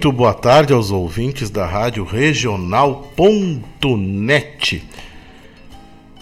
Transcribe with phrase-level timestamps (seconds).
[0.00, 4.82] Muito boa tarde aos ouvintes da Rádio Regional.net.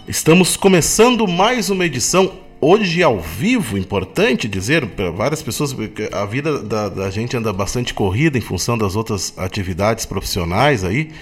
[0.09, 6.27] Estamos começando mais uma edição hoje ao vivo, importante dizer para várias pessoas, porque a
[6.27, 11.13] vida da, da, gente anda bastante corrida em função das outras atividades profissionais aí.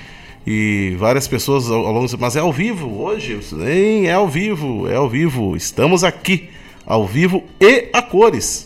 [0.47, 3.39] E várias pessoas ao, longo mas é ao vivo hoje?
[3.43, 5.55] Sim, é ao vivo, é ao vivo.
[5.55, 6.49] Estamos aqui,
[6.87, 8.66] ao vivo e a cores.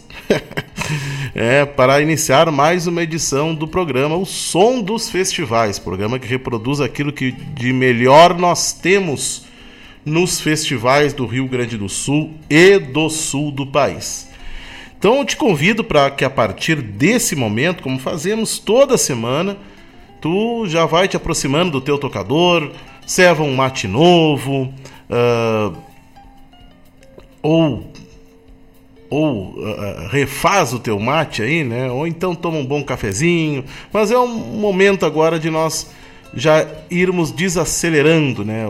[1.41, 6.83] É, para iniciar mais uma edição do programa O Som dos Festivais, programa que reproduz
[6.83, 9.46] aquilo que de melhor nós temos
[10.05, 14.28] nos festivais do Rio Grande do Sul e do sul do país.
[14.98, 19.57] Então eu te convido para que a partir desse momento, como fazemos toda semana,
[20.20, 22.70] tu já vai te aproximando do teu tocador,
[23.07, 24.70] serva um mate novo,
[25.08, 25.74] uh,
[27.42, 27.90] ou
[29.10, 31.90] ou uh, refaz o teu mate aí, né?
[31.90, 33.64] Ou então toma um bom cafezinho.
[33.92, 35.90] Mas é um momento agora de nós
[36.32, 38.64] já irmos desacelerando, né?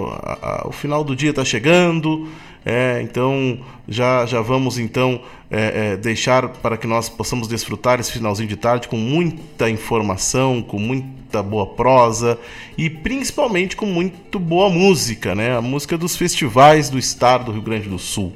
[0.65, 2.27] O, final do dia está chegando,
[2.65, 5.21] é, então já, já vamos então
[5.51, 10.63] é, é, deixar para que nós possamos desfrutar esse finalzinho de tarde com muita informação,
[10.63, 12.39] com muita boa prosa
[12.79, 15.55] e principalmente com muito boa música, né?
[15.55, 18.33] A música dos festivais do estado do Rio Grande do Sul.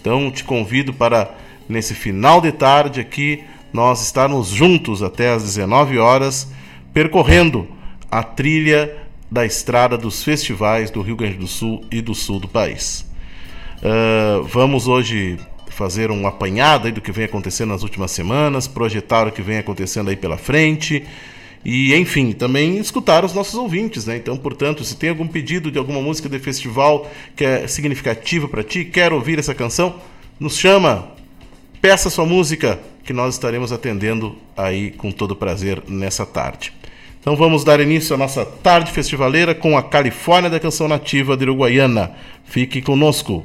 [0.00, 3.42] Então te convido para nesse final de tarde aqui
[3.72, 6.48] nós estarmos juntos até às 19 horas
[6.92, 7.66] percorrendo
[8.10, 8.96] a trilha
[9.30, 13.06] da estrada dos festivais do Rio Grande do Sul e do sul do país.
[13.78, 19.32] Uh, vamos hoje fazer um apanhado do que vem acontecendo nas últimas semanas, projetar o
[19.32, 21.02] que vem acontecendo aí pela frente
[21.64, 24.16] e, enfim, também escutar os nossos ouvintes, né?
[24.16, 28.62] Então, portanto, se tem algum pedido de alguma música de festival que é significativa para
[28.62, 29.94] ti, quer ouvir essa canção,
[30.38, 31.08] nos chama,
[31.82, 36.72] peça sua música, que nós estaremos atendendo aí com todo prazer nessa tarde.
[37.20, 41.42] Então vamos dar início à nossa tarde festivaleira com a Califórnia da Canção Nativa de
[41.42, 42.12] Uruguaiana.
[42.44, 43.44] Fique conosco.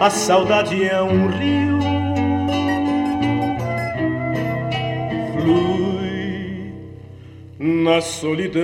[0.00, 1.78] A saudade é um rio,
[5.34, 6.72] flui
[7.58, 8.60] na solidão.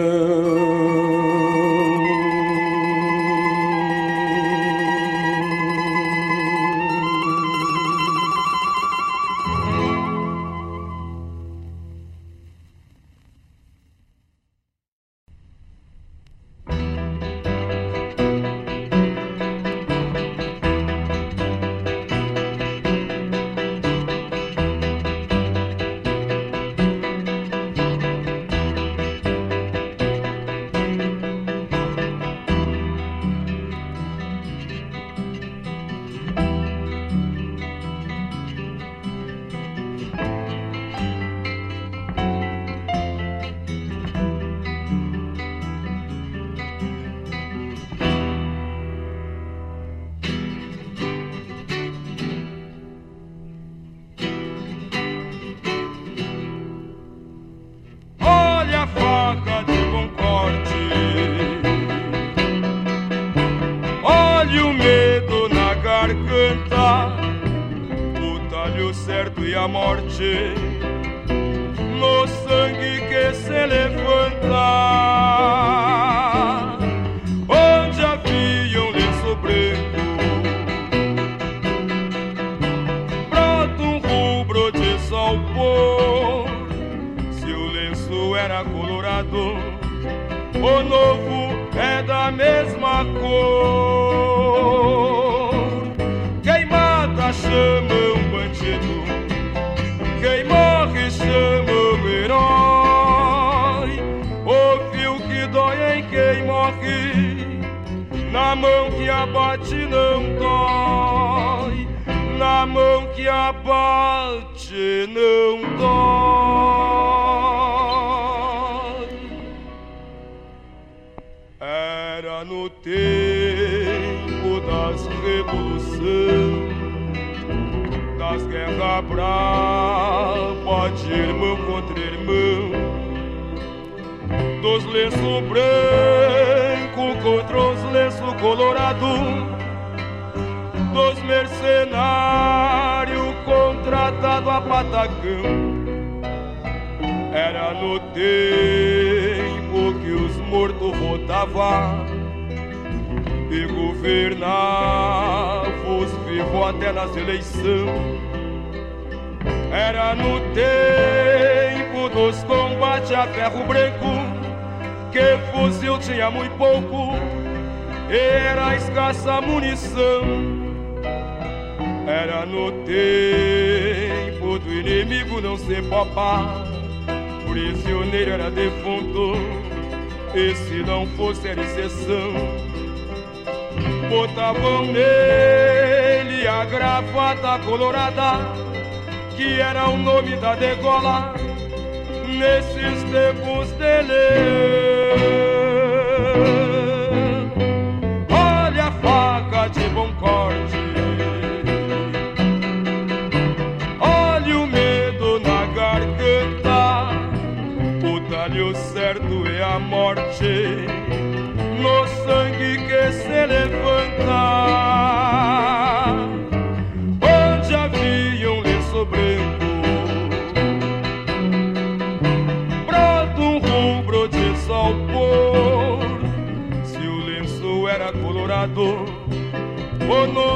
[230.08, 230.55] O novo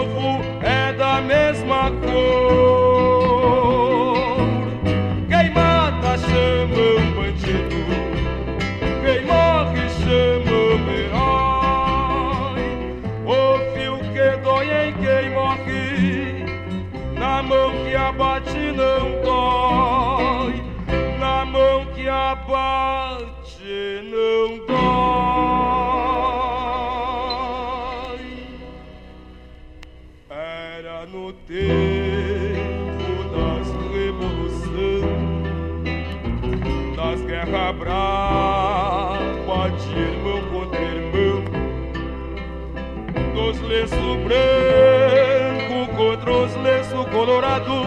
[44.30, 47.86] brancos contra os lenços colorados,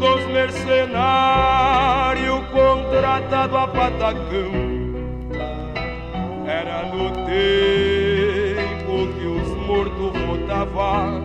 [0.00, 4.50] dos mercenários contratados a patacão.
[6.46, 11.22] Era no tempo que os mortos votavam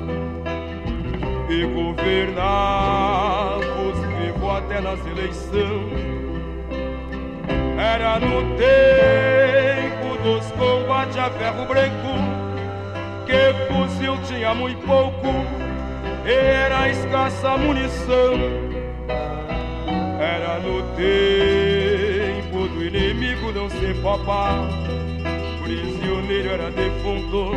[1.50, 6.12] e governava os vivos até nas eleições.
[7.78, 12.31] Era no tempo dos combates a ferro branco
[13.32, 15.28] que fuzil tinha muito pouco,
[16.26, 18.34] era escassa munição.
[20.20, 24.68] Era no tempo do inimigo não ser papá,
[25.64, 27.54] prisioneiro era defunto,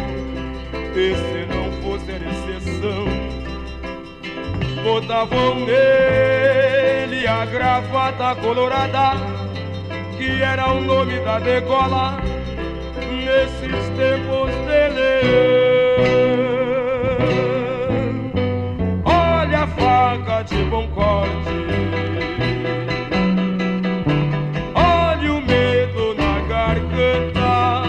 [0.95, 3.35] e se não fosse era exceção
[4.85, 9.13] botavam nele a gravata colorada,
[10.19, 12.19] que era o nome da degola
[13.11, 15.64] nesses tempos dele.
[19.05, 21.57] Olha a faca de bom corte.
[24.75, 27.83] Olha o medo na garganta,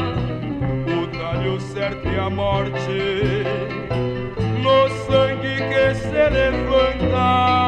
[1.01, 3.25] o talho certo e a morte
[5.75, 7.64] que se levanta.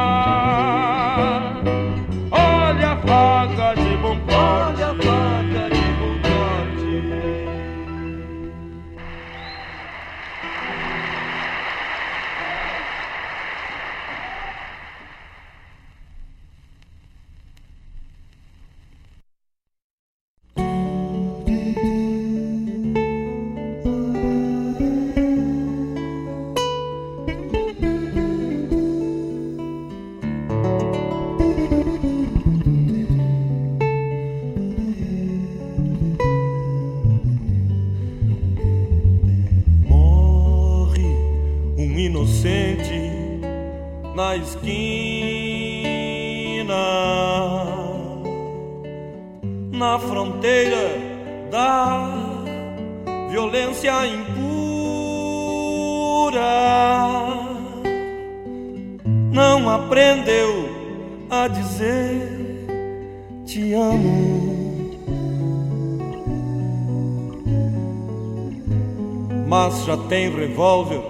[70.58, 71.00] revólver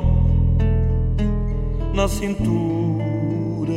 [1.95, 3.73] na cintura.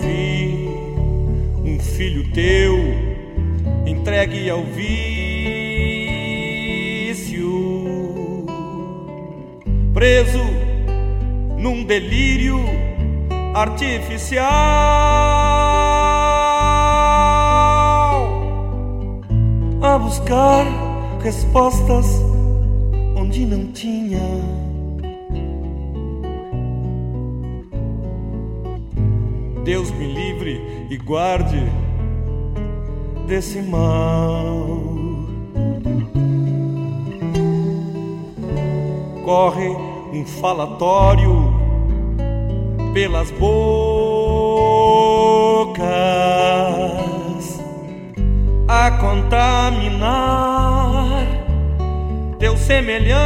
[0.00, 0.66] Vi
[1.62, 2.74] um filho teu
[3.86, 5.12] entregue ao vício,
[9.92, 10.40] preso
[11.58, 12.64] num delírio
[13.54, 14.46] artificial
[19.82, 20.91] a buscar
[21.22, 22.20] respostas
[23.16, 24.20] onde não tinha.
[29.64, 30.60] Deus me livre
[30.90, 31.62] e guarde
[33.28, 34.82] desse mal.
[39.24, 39.68] Corre
[40.12, 41.54] um falatório
[42.92, 43.52] pelas bocas
[48.66, 50.61] a contaminar
[52.62, 53.16] semelhante.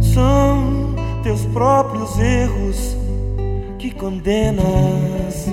[0.00, 2.96] São teus próprios erros
[3.78, 5.46] que condenas.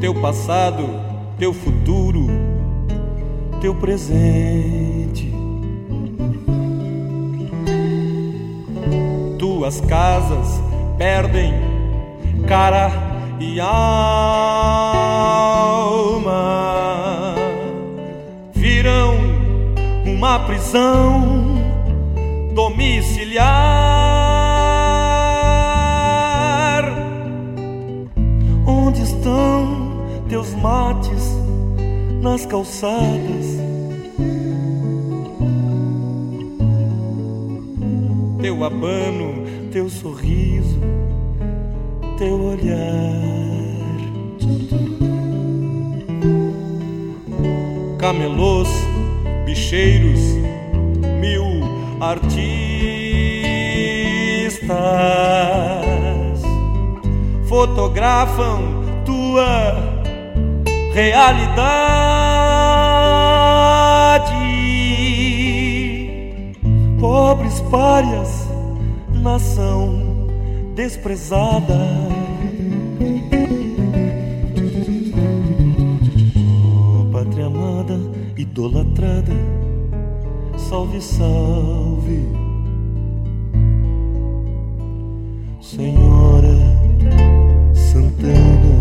[0.00, 0.84] Teu passado,
[1.38, 2.46] teu futuro
[3.60, 5.32] teu presente.
[9.38, 10.60] Tuas casas
[10.96, 11.52] perdem
[12.46, 13.05] cara
[13.40, 13.74] e alma,
[18.54, 19.16] virão
[20.04, 21.56] uma prisão
[22.54, 23.44] domiciliar.
[28.66, 31.36] Onde estão teus mates
[32.22, 33.56] nas calçadas?
[38.46, 40.75] teu abano, teu sorriso,
[42.16, 42.76] teu olhar.
[47.98, 48.68] Camelôs,
[49.44, 50.20] bicheiros,
[51.20, 51.44] mil
[52.00, 52.36] artistas
[57.48, 58.60] fotografam
[59.04, 59.74] tua
[60.92, 61.66] realidade.
[66.98, 68.48] Pobres párias
[69.12, 69.95] nação
[70.76, 71.78] desprezada.
[77.10, 77.98] Pátria amada,
[78.36, 79.32] idolatrada,
[80.58, 82.28] salve, salve,
[85.62, 86.58] Senhora
[87.74, 88.76] Santana,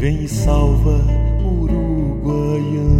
[0.00, 1.00] vem e salva
[1.44, 2.99] Uruguaiana.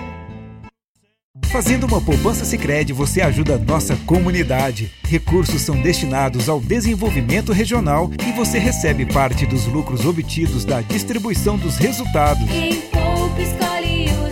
[1.51, 4.89] Fazendo uma poupança Sicredi, você ajuda a nossa comunidade.
[5.03, 11.57] Recursos são destinados ao desenvolvimento regional e você recebe parte dos lucros obtidos da distribuição
[11.57, 12.49] dos resultados.
[12.49, 14.31] Quem poupa escolhe o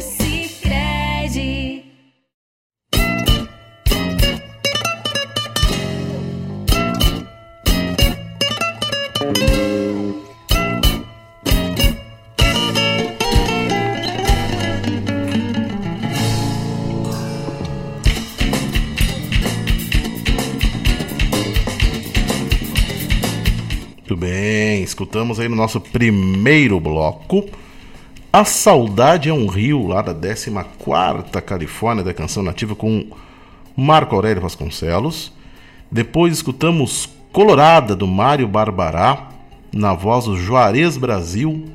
[25.00, 27.46] escutamos aí no nosso primeiro bloco
[28.34, 30.52] A Saudade é um Rio, lá da 14
[31.46, 33.08] Califórnia, da canção nativa com
[33.78, 35.32] Marco Aurélio Vasconcelos.
[35.90, 39.30] Depois escutamos Colorada, do Mário Barbará,
[39.72, 41.70] na voz do Juarez Brasil,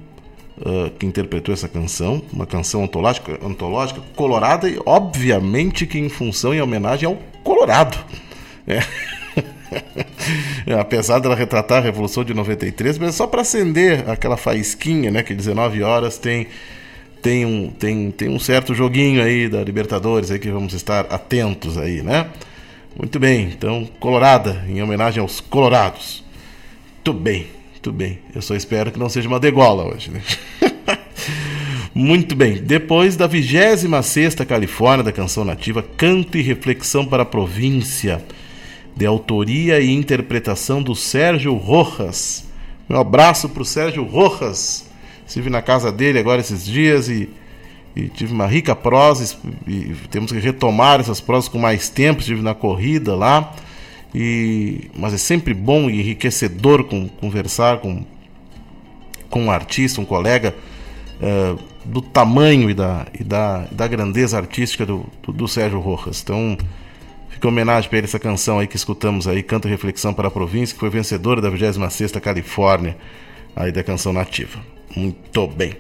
[0.59, 6.53] uh, que interpretou essa canção, uma canção antológica, antológica colorada e obviamente que em função
[6.55, 7.97] e homenagem ao Colorado.
[8.67, 8.81] É.
[10.79, 15.23] Apesar dela retratar a Revolução de 93, mas é só para acender aquela faísquinha, né?
[15.23, 16.47] Que 19 horas tem
[17.25, 21.79] tem um, tem, tem um certo joguinho aí da Libertadores aí que vamos estar atentos
[21.79, 22.29] aí, né?
[22.97, 26.23] Muito bem, então, Colorada, em homenagem aos Colorados.
[26.97, 28.19] Muito bem, muito bem.
[28.35, 30.21] Eu só espero que não seja uma degola hoje, né?
[31.97, 38.21] Muito bem, depois da 26 Califórnia da Canção Nativa, Canto e Reflexão para a Província,
[38.97, 42.45] de autoria e interpretação do Sérgio Rojas.
[42.89, 44.87] Meu abraço para o Sérgio Rojas.
[45.27, 47.29] Estive na casa dele agora esses dias e,
[47.97, 49.37] e tive uma rica prosa.
[49.67, 52.21] E temos que retomar essas prosas com mais tempo.
[52.21, 53.55] Estive na corrida lá.
[54.15, 58.05] E, mas é sempre bom e enriquecedor com, conversar com,
[59.29, 60.55] com um artista, um colega.
[61.21, 66.23] Uh, do tamanho e da, e da, da grandeza artística do, do, do Sérgio Rojas.
[66.23, 66.57] Então,
[67.35, 70.75] fica homenagem para ele essa canção aí que escutamos aí, Canta Reflexão para a Província,
[70.75, 72.97] que foi vencedora da 26ª Califórnia,
[73.55, 74.61] aí da canção nativa.
[74.97, 75.75] Muito bem.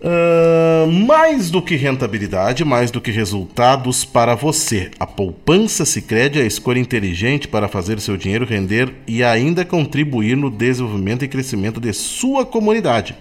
[0.00, 4.90] Uh, mais do que rentabilidade, mais do que resultados para você.
[4.98, 10.36] A poupança Sicredi é a escolha inteligente para fazer seu dinheiro render e ainda contribuir
[10.36, 13.14] no desenvolvimento e crescimento de sua comunidade.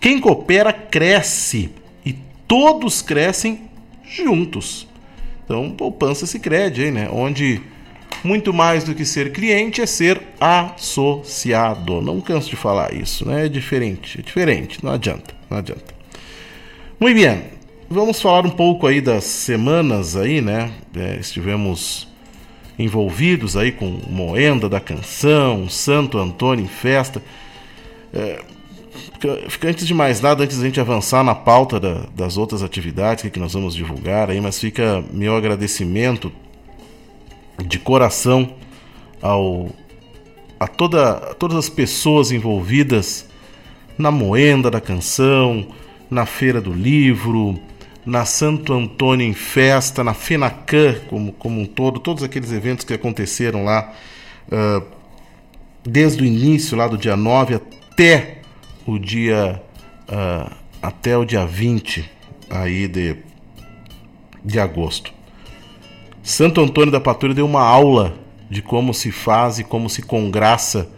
[0.00, 1.70] Quem coopera cresce
[2.06, 2.14] e
[2.46, 3.60] todos crescem
[4.02, 4.88] juntos.
[5.52, 7.10] Então, poupança se crede, né?
[7.12, 7.60] Onde
[8.24, 12.00] muito mais do que ser cliente é ser associado.
[12.00, 13.44] Não canso de falar isso, né?
[13.44, 15.94] É diferente, é diferente, não adianta, não adianta.
[16.98, 17.42] Muito bem,
[17.86, 20.72] vamos falar um pouco aí das semanas aí, né?
[20.96, 22.08] É, estivemos
[22.78, 27.22] envolvidos aí com Moenda da Canção, Santo Antônio em festa.
[28.14, 28.40] É,
[29.48, 33.30] Fica, antes de mais nada, antes da gente avançar na pauta da, das outras atividades
[33.30, 36.32] que nós vamos divulgar aí, mas fica meu agradecimento
[37.64, 38.54] de coração
[39.20, 39.70] ao
[40.58, 43.28] a, toda, a todas as pessoas envolvidas
[43.96, 45.68] na moenda da canção,
[46.10, 47.60] na feira do livro,
[48.04, 52.92] na Santo Antônio em festa, na Fenacan como, como um todo, todos aqueles eventos que
[52.92, 53.92] aconteceram lá
[54.48, 54.84] uh,
[55.84, 58.41] desde o início, lá do dia 9 até
[58.86, 59.62] o dia
[60.08, 62.08] uh, até o dia 20
[62.50, 63.16] aí de,
[64.44, 65.12] de agosto.
[66.22, 68.14] Santo Antônio da Patrulha deu uma aula
[68.50, 70.88] de como se faz e como se congraça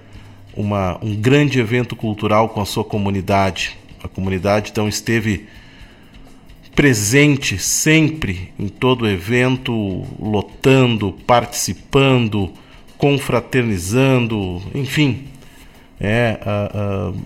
[0.57, 3.77] uma, um grande evento cultural com a sua comunidade.
[4.03, 5.47] A comunidade então esteve
[6.75, 12.53] presente sempre em todo o evento, lotando, participando,
[12.99, 15.25] confraternizando, enfim,
[16.01, 17.17] é, uh, uh,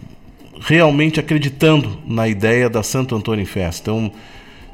[0.60, 3.90] realmente acreditando na ideia da Santo Antônio em Festa.
[3.90, 4.12] Então,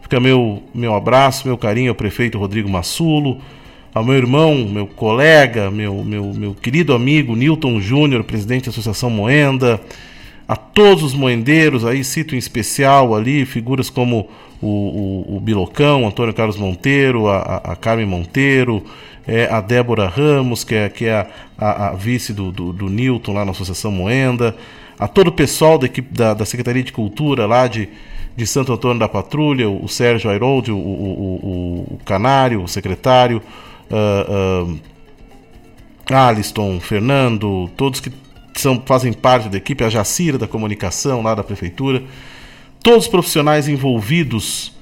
[0.02, 3.40] fica meu, meu abraço, meu carinho ao prefeito Rodrigo Massulo,
[3.94, 9.08] ao meu irmão, meu colega, meu, meu, meu querido amigo Newton Júnior, presidente da Associação
[9.08, 9.80] Moenda,
[10.48, 14.28] a todos os moendeiros, aí cito em especial ali figuras como
[14.60, 18.84] o, o, o Bilocão, Antônio Carlos Monteiro, a, a Carmen Monteiro,
[19.26, 22.90] é, a Débora Ramos, que é, que é a, a, a vice do, do, do
[22.90, 24.54] Newton lá na Associação Moenda,
[24.98, 27.88] a todo o pessoal da equipe da, da Secretaria de Cultura lá de,
[28.37, 33.42] de Santo Antônio da Patrulha, o, Sérgio Airoldi, o, o, o, Canário, o secretário,
[33.90, 38.12] uh, uh, Aliston, Fernando, todos que
[38.54, 42.02] são, fazem parte da equipe, a Jacira da comunicação lá da prefeitura,
[42.83, 44.72] todos os profissionais envolvidos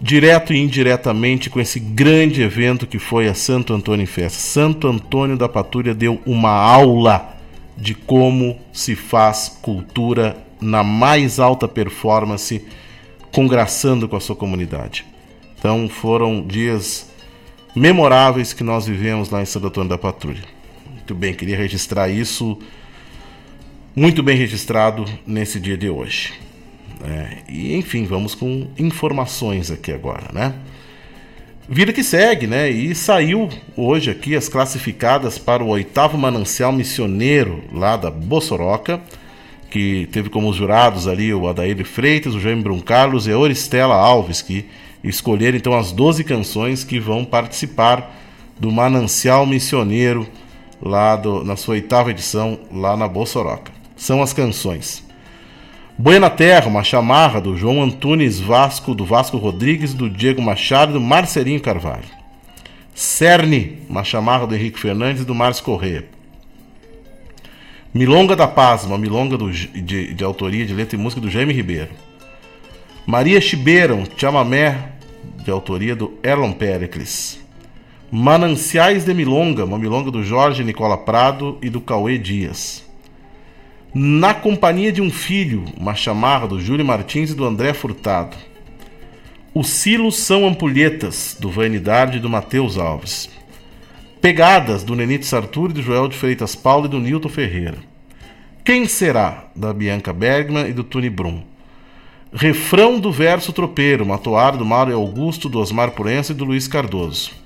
[0.00, 4.38] direto e indiretamente com esse grande evento que foi a Santo Antônio Festa.
[4.38, 7.36] Santo Antônio da Patrulha deu uma aula
[7.76, 12.64] de como se faz cultura na mais alta performance,
[13.32, 15.04] congraçando com a sua comunidade.
[15.58, 17.10] Então foram dias
[17.74, 20.42] memoráveis que nós vivemos lá em Santo Antônio da Patrulha.
[20.90, 22.58] Muito bem, queria registrar isso
[23.94, 26.32] muito bem registrado nesse dia de hoje.
[27.04, 30.54] É, e enfim, vamos com informações aqui agora, né?
[31.74, 32.68] Vida que segue, né?
[32.68, 39.00] E saiu hoje aqui as classificadas para o oitavo manancial missioneiro lá da Bossoroca,
[39.70, 43.94] que teve como jurados ali o Adair Freitas, o Jaime Brum Carlos e a Oristela
[43.94, 44.66] Alves, que
[45.02, 48.20] escolheram então as 12 canções que vão participar
[48.60, 50.28] do manancial missioneiro
[50.78, 53.72] lá do, na sua oitava edição lá na Bossoroca.
[53.96, 55.01] São as canções
[55.98, 61.00] Buena Terra, uma chamarra do João Antunes Vasco, do Vasco Rodrigues, do Diego Machado, do
[61.00, 62.08] Marcelinho Carvalho.
[62.94, 66.06] Cerne, uma chamarra do Henrique Fernandes e do Márcio Corrêa.
[67.92, 71.52] Milonga da Paz, uma milonga do, de, de, autoria de letra e música do Jaime
[71.52, 71.90] Ribeiro.
[73.06, 74.92] Maria Chibeira, um chamamé
[75.44, 77.38] de autoria do Erlon Pericles.
[78.10, 82.82] Mananciais de Milonga, uma milonga do Jorge Nicola Prado e do Cauê Dias.
[83.94, 88.38] Na Companhia de um Filho, uma chamarra do Júlio Martins e do André Furtado.
[89.52, 93.28] Os silos são ampulhetas, do Vanidade e do Matheus Alves.
[94.18, 97.76] Pegadas, do Nenite Sartur e do Joel de Freitas Paulo e do Nilton Ferreira.
[98.64, 101.42] Quem será, da Bianca Bergman e do Tony Brum.
[102.32, 107.41] Refrão do verso tropeiro, Matoar do Mário Augusto, do Osmar Purença e do Luiz Cardoso.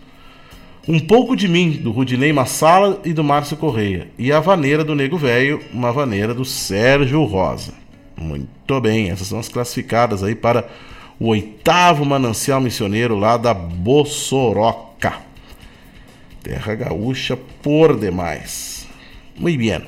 [0.88, 4.07] Um pouco de mim, do Rudinei Massala e do Márcio Correia.
[4.16, 7.75] E a vaneira do Nego Velho, uma vaneira do Sérgio Rosa.
[8.16, 10.68] Muito bem, essas são as classificadas aí para
[11.18, 15.14] o oitavo manancial missioneiro lá da Bossoroca.
[16.40, 18.87] Terra gaúcha por demais.
[19.37, 19.83] Muito bem.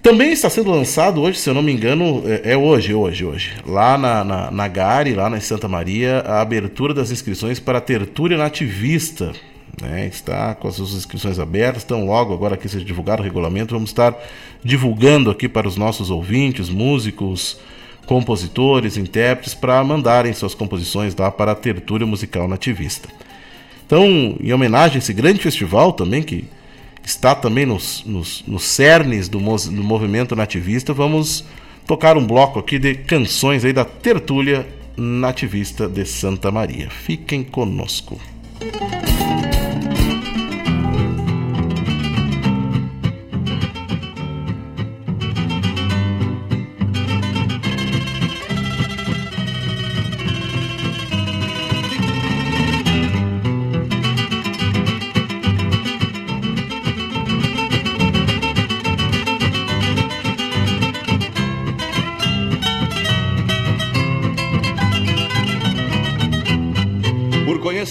[0.00, 3.52] Também está sendo lançado hoje, se eu não me engano, é, é hoje, hoje, hoje,
[3.66, 7.80] lá na, na, na Gare, lá na Santa Maria, a abertura das inscrições para a
[7.82, 9.32] Tertúlia Nativista.
[9.80, 10.06] Né?
[10.06, 13.90] Está com as suas inscrições abertas, então logo agora que seja divulgado o regulamento, vamos
[13.90, 14.14] estar
[14.62, 17.58] divulgando aqui para os nossos ouvintes, músicos,
[18.06, 23.08] compositores, intérpretes, para mandarem suas composições lá para a Tertúlia Musical Nativista.
[23.86, 26.44] Então, em homenagem a esse grande festival também, que
[27.04, 31.44] está também nos, nos, nos cernes do, do movimento nativista, vamos
[31.86, 34.66] tocar um bloco aqui de canções aí da Tertúlia
[34.96, 36.88] Nativista de Santa Maria.
[36.90, 38.20] Fiquem conosco.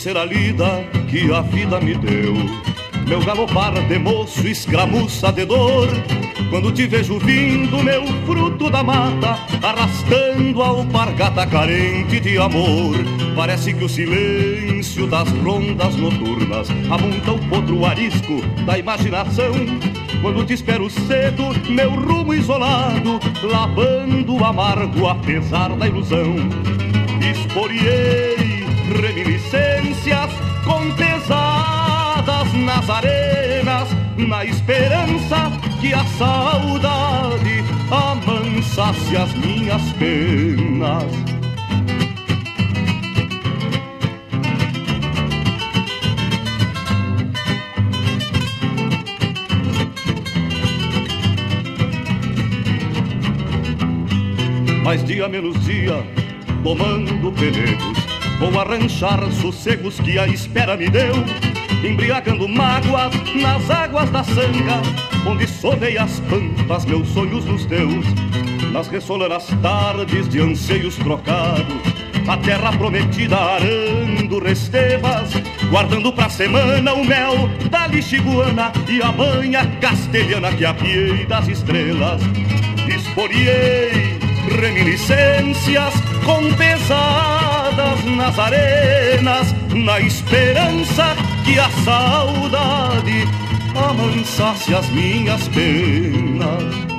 [0.10, 2.34] Conhecer a lida que a vida me deu.
[3.08, 5.88] Meu galopar de moço escramuça de dor.
[6.50, 12.96] Quando te vejo vindo, meu fruto da mata, arrastando a alpargata carente de amor.
[13.36, 19.52] Parece que o silêncio das rondas noturnas amonta o potro arisco da imaginação.
[20.22, 26.36] Quando te espero cedo, meu rumo isolado, lavando amargo apesar da ilusão.
[27.22, 28.49] Esporiei
[28.90, 30.32] reminiscências
[30.66, 41.04] com pesadas nas arenas, na esperança que a saudade amansasse as minhas penas.
[54.84, 56.04] Mais dia menos dia,
[56.64, 57.99] tomando pelegos
[58.40, 61.14] Vou arranchar sossegos que a espera me deu,
[61.84, 64.82] embriagando mágoas nas águas da sanga,
[65.28, 68.06] onde sovei as pampas meus sonhos nos teus.
[68.72, 71.66] Nas ressolanas tardes de anseios trocados,
[72.30, 75.32] a terra prometida arando restevas,
[75.70, 82.22] guardando pra semana o mel da lixiguana e a manha castelhana que apiei das estrelas.
[82.88, 84.18] Esporiei
[84.50, 87.49] reminiscências com pesadas
[88.04, 93.28] nas arenas, na esperança que a saudade
[93.76, 96.90] amansasse as minhas penas.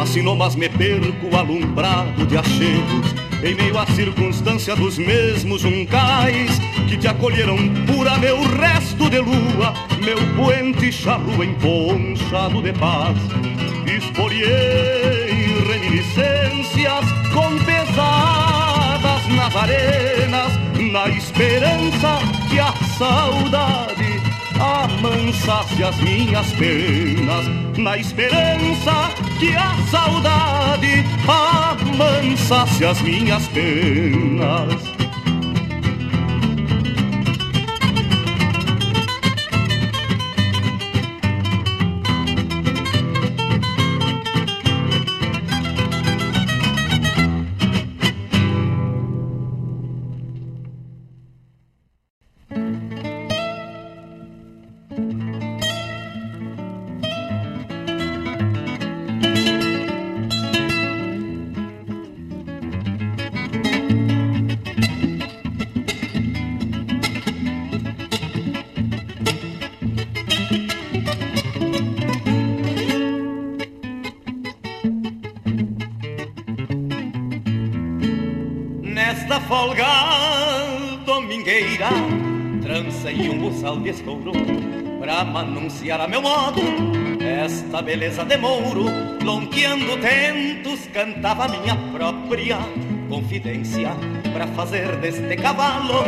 [0.00, 6.96] Assim mas me perco alumbrado de achegos em meio à circunstância dos mesmos juncais que
[6.96, 13.16] te acolheram pura meu resto de lua, meu puente charro emponchado de paz.
[13.86, 20.52] Esporiei reminiscências com pesadas nas arenas,
[20.92, 24.21] na esperança que a saudade
[24.60, 34.81] amansasse as minhas penas, na esperança que a saudade amansasse as minhas penas.
[83.62, 84.32] Buçal de estouro
[85.00, 86.60] Pra manunciar a meu modo.
[87.20, 88.86] Esta beleza de mouro
[89.22, 92.58] Lonqueando tentos Cantava minha própria
[93.08, 93.90] confidência
[94.32, 96.02] Pra fazer deste cavalo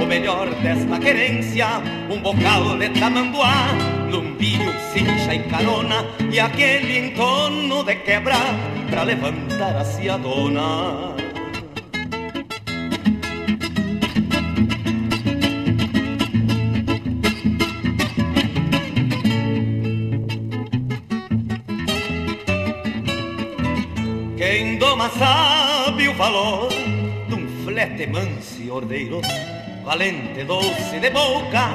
[0.00, 1.66] O melhor desta querência.
[2.08, 3.66] Um bocal de tamanduá
[4.10, 8.36] Lumbilho, cincha e carona E aquele entono de quebra
[8.88, 11.19] Pra levantar a dona
[25.20, 26.70] sabe o valor
[27.28, 29.20] de um flete manso e ordeiro,
[29.84, 31.68] valente, doce de boca,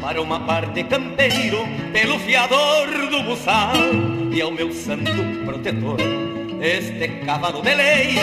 [0.00, 1.58] para uma parte campeiro,
[1.92, 3.76] pelo fiador do buçal
[4.32, 5.12] e ao meu santo
[5.44, 5.98] protetor.
[6.58, 8.16] Este cavalo de lei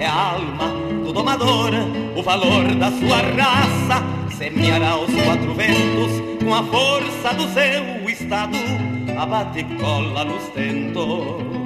[0.00, 1.70] é a alma do domador,
[2.16, 4.02] o valor da sua raça
[4.36, 8.58] semeará os quatro ventos com a força do seu estado,
[9.16, 11.65] abate cola nos tentos.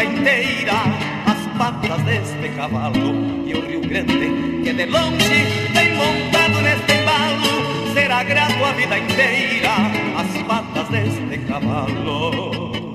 [0.00, 0.82] Vida inteira
[1.26, 7.92] as patas deste cavalo e o Rio Grande que de longe tem montado neste embalo
[7.92, 9.70] será grato a vida inteira
[10.16, 12.89] as patas deste cavalo.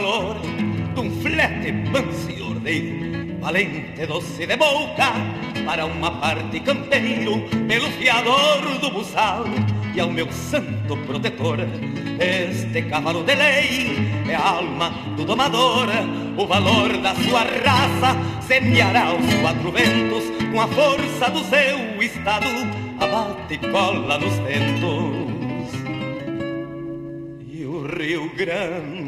[0.00, 0.36] Valor
[0.94, 5.10] de um flete manso e ordeiro, valente doce de boca,
[5.66, 9.44] para uma parte campeiro, pelo fiador do buçal
[9.92, 11.58] e ao meu santo protetor.
[12.20, 15.88] Este cavalo de lei é a alma do domador,
[16.36, 22.46] o valor da sua raça semeará os quatro ventos com a força do seu estado,
[23.00, 25.28] abate e cola nos tentos.
[27.50, 29.07] E o Rio Grande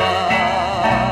[0.00, 1.11] algum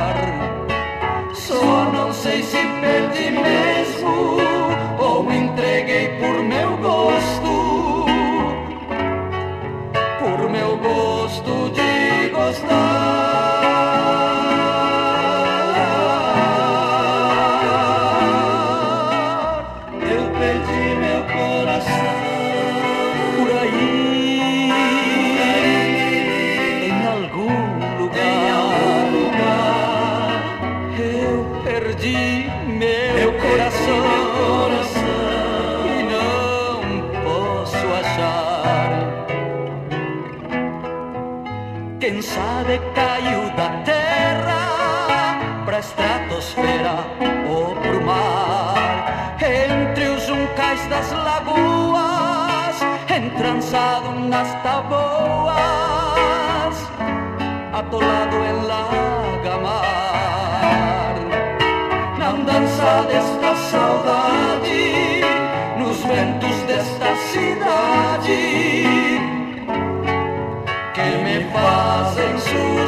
[54.30, 55.56] nas taboas,
[57.72, 59.84] atolado em lagamar.
[62.16, 65.20] Não dança desta saudade
[65.78, 68.38] nos ventos desta cidade
[70.94, 72.79] que me fazem suspirar.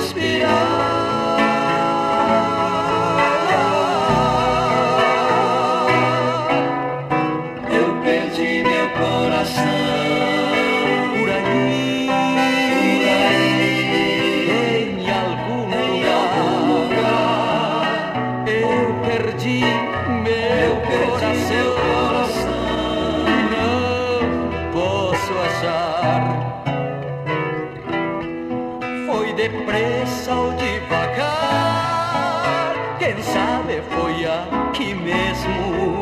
[35.03, 36.00] Mesmo,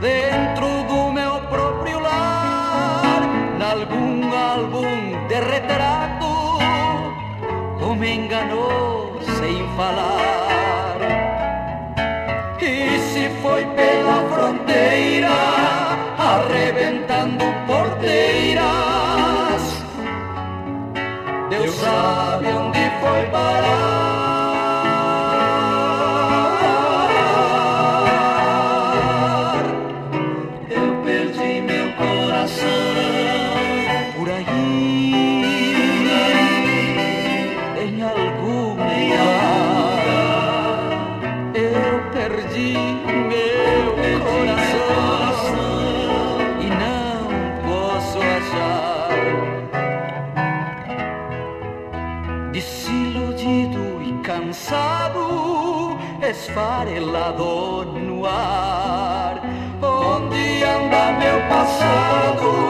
[0.00, 3.20] dentro do meu próprio lar,
[3.58, 6.26] nalgum álbum de retrato,
[7.82, 10.96] ou me enganou sem falar.
[12.60, 15.28] E se foi pela fronteira,
[16.18, 18.70] arrebentando porteiras.
[21.50, 22.69] Deus sabe onde
[61.78, 62.69] meu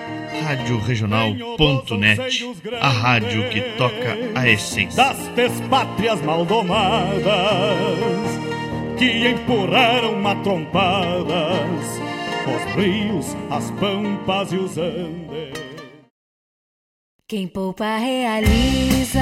[0.43, 2.45] Rádio Regional.net,
[2.79, 5.03] a rádio que toca a essência.
[5.03, 7.23] das despátrias maldomadas
[8.97, 12.01] que empurraram matrompadas
[12.47, 15.61] os rios, as pampas e os andes.
[17.27, 19.21] Quem poupa realiza,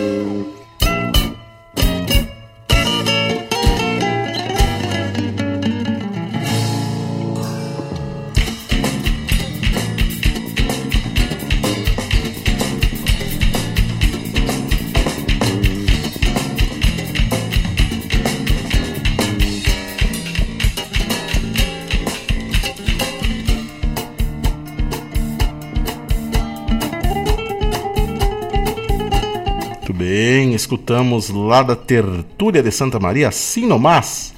[30.71, 34.33] escutamos lá da Tertúlia de Santa Maria, Assim Nomás,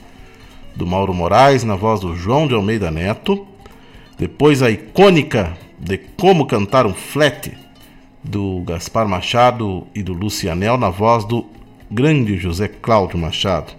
[0.75, 3.45] do Mauro Moraes, na voz do João de Almeida Neto.
[4.17, 7.51] Depois a icônica de Como Cantar um Flat,
[8.23, 11.45] do Gaspar Machado e do Lucianel, na voz do
[11.91, 13.71] grande José Cláudio Machado.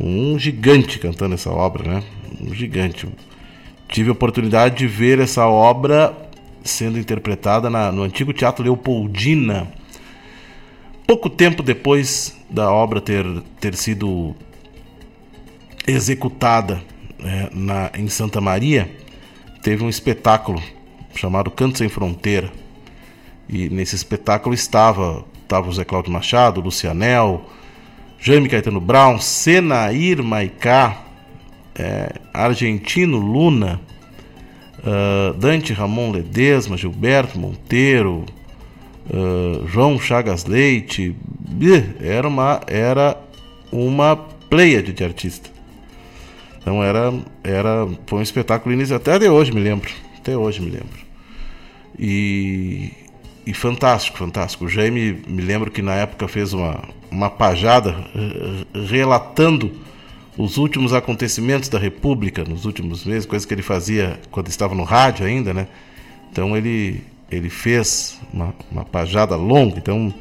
[0.00, 2.02] Um gigante cantando essa obra, né?
[2.40, 3.06] Um gigante.
[3.86, 6.16] Tive a oportunidade de ver essa obra
[6.64, 9.68] sendo interpretada na- no antigo Teatro Leopoldina,
[11.06, 13.24] pouco tempo depois da obra ter,
[13.60, 14.34] ter sido
[15.86, 16.82] executada
[17.18, 18.90] né, na, em Santa Maria,
[19.62, 20.62] teve um espetáculo
[21.14, 22.50] chamado Canto Sem Fronteira.
[23.48, 27.44] E nesse espetáculo estava, estava o Zé Cláudio Machado, Lucianel,
[28.18, 31.02] Jaime Caetano Brown, Senair Maicá,
[31.74, 33.80] é, Argentino Luna,
[34.84, 38.24] ah, Dante Ramon Ledesma, Gilberto Monteiro,
[39.08, 41.14] ah, João Chagas Leite,
[42.00, 43.16] era uma era
[43.72, 45.52] uma pleiade de artistas.
[46.60, 50.70] Então era era foi um espetáculo inicial até de hoje me lembro, até hoje me
[50.70, 50.98] lembro.
[51.98, 52.92] E
[53.46, 54.66] e fantástico, fantástico.
[54.66, 59.72] O Jaime me lembro que na época fez uma uma pajada eh, relatando
[60.38, 64.84] os últimos acontecimentos da República nos últimos meses, coisa que ele fazia quando estava no
[64.84, 65.66] rádio ainda, né?
[66.30, 70.12] Então ele ele fez uma, uma pajada longa, então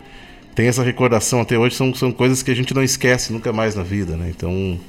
[0.56, 3.76] tem essa recordação até hoje, são, são coisas que a gente não esquece nunca mais
[3.76, 4.30] na vida, né?
[4.30, 4.80] Então,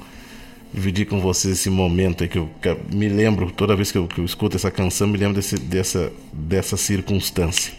[0.73, 4.07] dividir com vocês esse momento aí que eu, que me lembro, toda vez que eu,
[4.07, 7.73] que eu escuto essa canção, me lembro desse, dessa, dessa circunstância.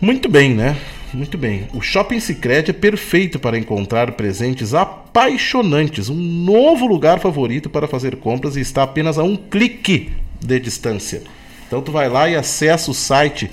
[0.00, 0.76] Muito bem, né?
[1.14, 1.68] Muito bem.
[1.74, 8.16] O Shopping Sicredi é perfeito para encontrar presentes apaixonantes, um novo lugar favorito para fazer
[8.16, 10.10] compras e está apenas a um clique
[10.40, 11.22] de distância.
[11.72, 13.50] Então tu vai lá e acessa o site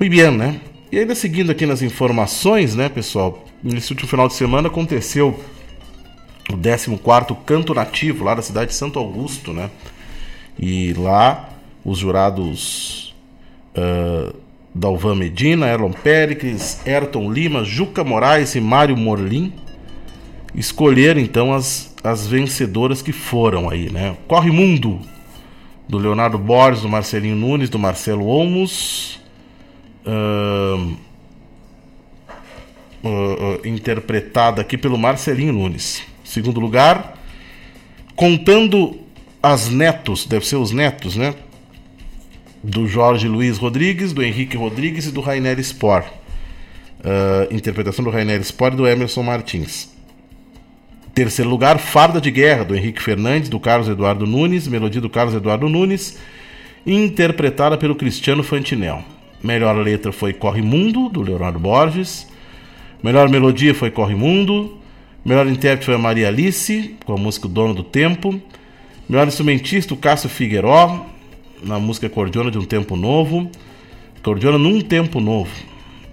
[0.00, 0.58] Muito bem, né?
[0.90, 3.44] E ainda seguindo aqui nas informações, né, pessoal?
[3.62, 5.38] Nesse último final de semana aconteceu
[6.50, 9.68] o 14º Canto Nativo lá da cidade de Santo Augusto, né?
[10.58, 11.50] E lá
[11.84, 13.07] os jurados
[13.78, 14.34] uh,
[14.74, 19.52] Dalvan Medina, Erlon Pericles, Ayrton Lima, Juca Moraes e Mário Morlim
[20.54, 24.16] escolheram então as, as vencedoras que foram aí, né?
[24.26, 25.00] Corre Mundo,
[25.88, 29.20] do Leonardo Borges, do Marcelinho Nunes, do Marcelo Olmos,
[30.04, 30.96] uh,
[33.02, 36.02] uh, interpretada aqui pelo Marcelinho Nunes.
[36.22, 37.16] Segundo lugar,
[38.14, 38.98] contando
[39.42, 41.34] as netos, deve ser os netos, né?
[42.62, 46.04] Do Jorge Luiz Rodrigues, do Henrique Rodrigues e do Rainer Spor.
[47.00, 49.96] Uh, interpretação do Rainer Spor e do Emerson Martins.
[51.14, 55.34] Terceiro lugar, Farda de Guerra, do Henrique Fernandes, do Carlos Eduardo Nunes, melodia do Carlos
[55.34, 56.18] Eduardo Nunes,
[56.86, 59.02] interpretada pelo Cristiano Fantinel.
[59.42, 62.28] Melhor letra foi Corre Mundo, do Leonardo Borges.
[63.02, 64.78] Melhor melodia foi Corre Mundo.
[65.24, 68.40] Melhor intérprete foi a Maria Alice, com a música Dono do Tempo.
[69.08, 71.06] Melhor instrumentista, o Cássio Figueiró,
[71.62, 73.50] na música Cordiona de um Tempo Novo.
[74.22, 75.50] Cordiona num Tempo Novo.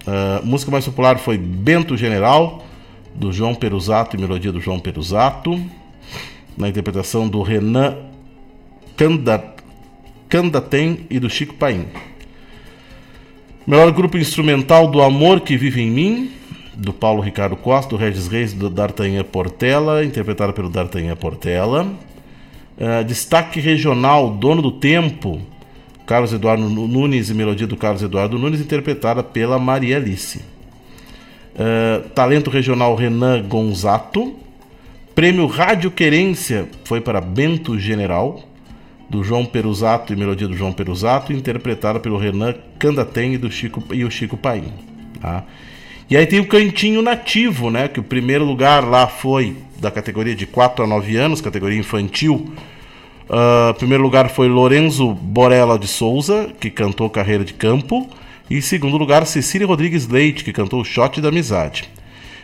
[0.08, 2.64] Uh, música mais popular foi Bento General,
[3.14, 5.60] do João Perusato e melodia do João Perusato.
[6.58, 7.98] Na interpretação do Renan
[10.30, 11.86] Candatem e do Chico Paim.
[13.68, 16.32] Melhor grupo instrumental do Amor que Vive em Mim,
[16.76, 21.88] do Paulo Ricardo Costa, do Regis Reis do D'Artagnan Portela, interpretada pelo D'Artagnan Portela.
[22.78, 25.41] Uh, destaque regional, Dono do Tempo,
[26.05, 30.39] Carlos Eduardo Nunes e melodia do Carlos Eduardo Nunes, interpretada pela Maria Alice.
[31.55, 34.36] Uh, talento regional Renan Gonzato.
[35.15, 38.43] Prêmio Rádio Querência foi para Bento General,
[39.09, 43.82] do João Perusato e melodia do João Perusato, interpretada pelo Renan Candatem e, do Chico,
[43.93, 44.73] e o Chico Paim.
[45.21, 45.45] Tá?
[46.09, 47.88] E aí tem o Cantinho Nativo, né?
[47.88, 52.51] Que o primeiro lugar lá foi da categoria de 4 a 9 anos, categoria infantil.
[53.30, 58.07] Uh, primeiro lugar foi Lorenzo Borella de Souza, que cantou Carreira de Campo.
[58.49, 61.89] E em segundo lugar, Cecília Rodrigues Leite, que cantou Shot da Amizade.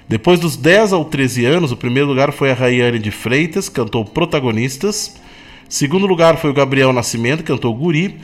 [0.07, 4.03] Depois dos 10 ao 13 anos, o primeiro lugar foi a Rayane de Freitas, cantou
[4.03, 5.15] Protagonistas.
[5.69, 8.19] Segundo lugar foi o Gabriel Nascimento, cantou Guri.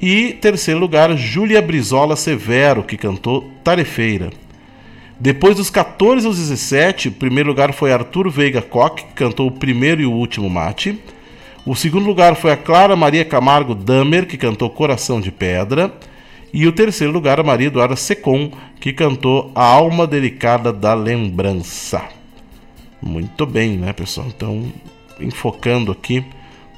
[0.00, 4.30] E terceiro lugar, Júlia Brizola Severo, que cantou Tarefeira.
[5.22, 9.52] Depois dos 14 aos 17, o primeiro lugar foi Arthur Veiga Koch, que cantou o
[9.52, 10.98] primeiro e o último mate.
[11.64, 15.94] O segundo lugar foi a Clara Maria Camargo Damer, que cantou Coração de Pedra.
[16.52, 18.50] E o terceiro lugar, a Maria Eduarda Secom,
[18.80, 22.02] que cantou A Alma Delicada da Lembrança.
[23.00, 24.26] Muito bem, né, pessoal?
[24.26, 24.72] Então,
[25.20, 26.24] enfocando aqui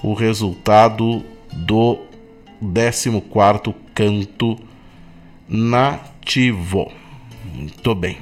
[0.03, 1.99] o resultado do
[2.61, 4.59] 14 canto
[5.49, 6.93] nativo.
[7.55, 8.19] Muito bem.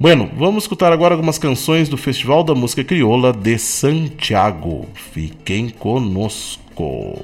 [0.00, 4.86] Bueno, vamos escutar agora algumas canções do Festival da Música Crioula de Santiago.
[4.94, 7.18] Fiquem conosco.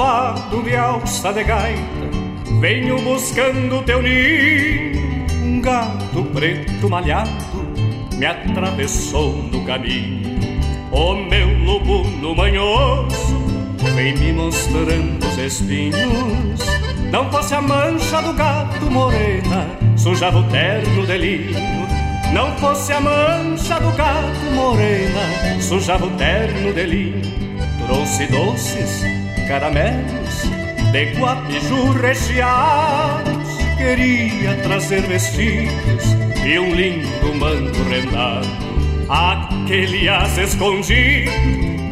[0.00, 2.08] Sovado de alça de gaita,
[2.58, 5.26] venho buscando teu ninho.
[5.44, 7.28] Um gato preto malhado
[8.16, 10.40] me atravessou no caminho.
[10.90, 13.44] O meu lobo no manhoso
[13.94, 16.60] vem me mostrando os espinhos.
[17.12, 19.66] Não fosse a mancha do gato morena,
[19.98, 21.50] sujava o terno de.
[22.32, 27.49] Não fosse a mancha do gato morena, sujava o terno de.
[27.90, 29.02] Trouxe doces
[29.48, 30.44] caramelos
[30.92, 33.48] de guapiju recheados.
[33.76, 36.04] Queria trazer vestidos
[36.46, 38.46] e um lindo manto rendado.
[39.08, 41.32] Aquele as escondido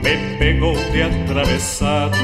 [0.05, 2.17] me pegou de atravessado.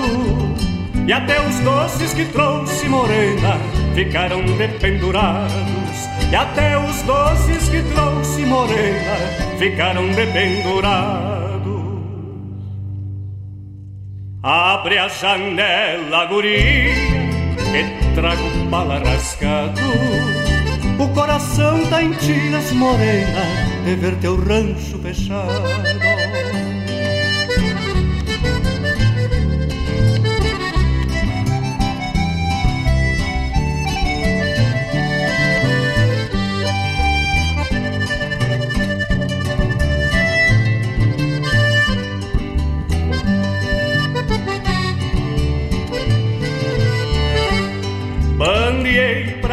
[1.08, 3.58] E até os doces que trouxe morena
[3.92, 5.50] ficaram dependurados.
[6.30, 9.16] E até os doces que trouxe morena
[9.58, 11.33] ficaram dependurados.
[14.46, 16.92] Abre a janela, guria,
[17.72, 19.80] que trago bala rasgado.
[20.98, 23.40] O coração tá em tiras morena
[23.86, 25.64] de ver teu rancho fechado.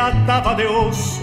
[0.01, 1.21] Tratava de osso,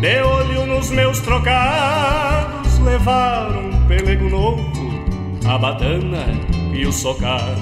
[0.00, 4.62] de olho nos meus trocados, levaram um pelego novo,
[5.46, 6.24] a badana
[6.72, 7.60] e o socado.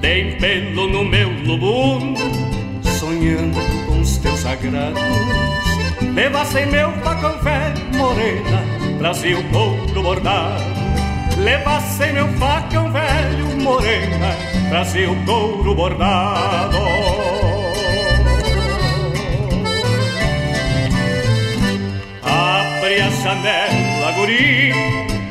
[0.00, 2.20] Dei pelo no meu lubundo,
[2.98, 5.02] sonhando com os teus sagrados.
[6.14, 10.62] Levassem meu facão velho, morena, trazia o couro bordado.
[11.38, 14.34] Levassem meu facão velho, morena,
[14.70, 17.33] trazia o couro bordado.
[22.94, 24.72] Abre a janela, guri,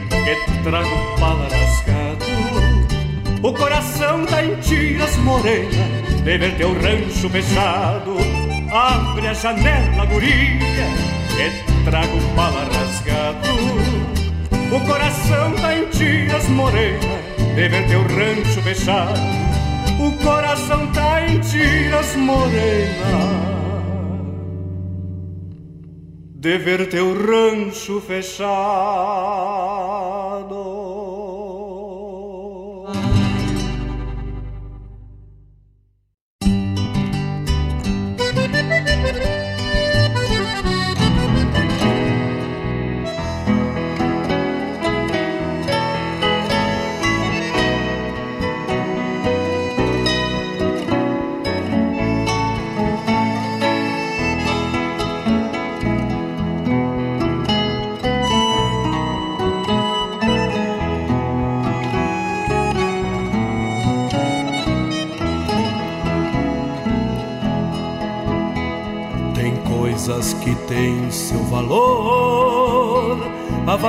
[0.10, 2.26] que trago pala rasgado.
[3.42, 5.86] O coração tá em tiras morena,
[6.24, 8.18] de ver teu rancho fechado.
[8.72, 10.88] Abre a janela, guria,
[11.30, 13.48] que trago pala rasgado.
[14.72, 17.20] O coração tá em tiras morena,
[17.56, 19.22] de ver teu rancho fechado.
[20.00, 23.63] O coração tá em tiras morena
[26.44, 28.54] de ver teu rancho fechado.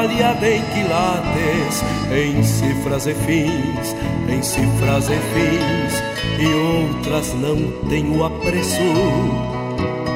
[0.04, 1.82] Avaliada em quilates,
[2.12, 3.96] em cifras e fins,
[4.28, 6.02] em cifras e fins,
[6.38, 7.56] e outras não
[7.88, 8.82] têm o apreço,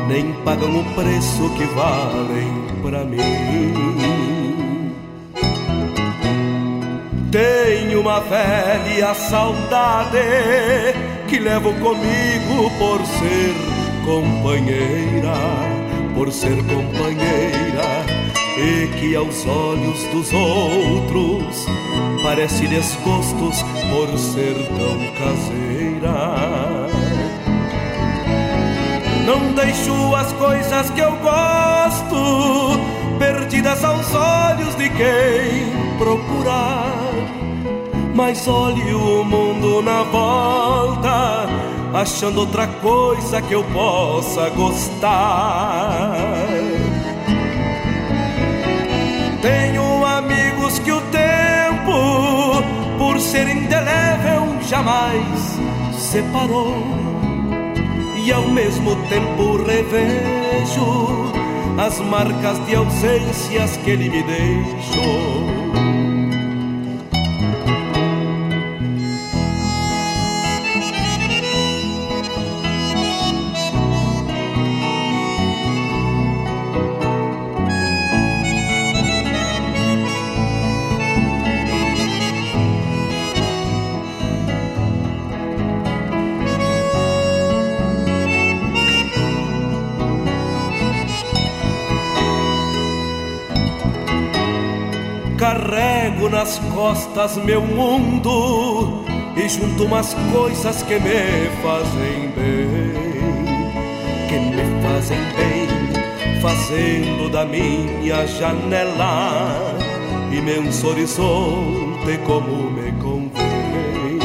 [0.06, 4.92] nem pagam o preço que valem para mim.
[7.30, 10.18] Tenho uma velha saudade
[11.28, 13.54] que levo comigo por ser
[14.04, 15.34] companheira,
[16.14, 17.57] por ser companheira,
[18.58, 21.66] e que aos olhos dos outros
[22.22, 26.88] parece desgostos por ser tão caseira.
[29.24, 32.80] Não deixo as coisas que eu gosto
[33.18, 36.94] perdidas aos olhos de quem procurar.
[38.14, 41.46] Mas olhe o mundo na volta,
[41.94, 46.37] achando outra coisa que eu possa gostar.
[53.38, 55.58] Ser indelével, jamais
[55.92, 56.74] separou.
[58.16, 61.32] E ao mesmo tempo revejo
[61.78, 65.57] as marcas de ausências que ele me deixou.
[96.78, 99.02] Costas meu mundo
[99.36, 103.44] e junto umas coisas que me fazem bem,
[104.28, 109.76] que me fazem bem, fazendo da minha janela
[110.30, 114.18] imenso horizonte como me convém.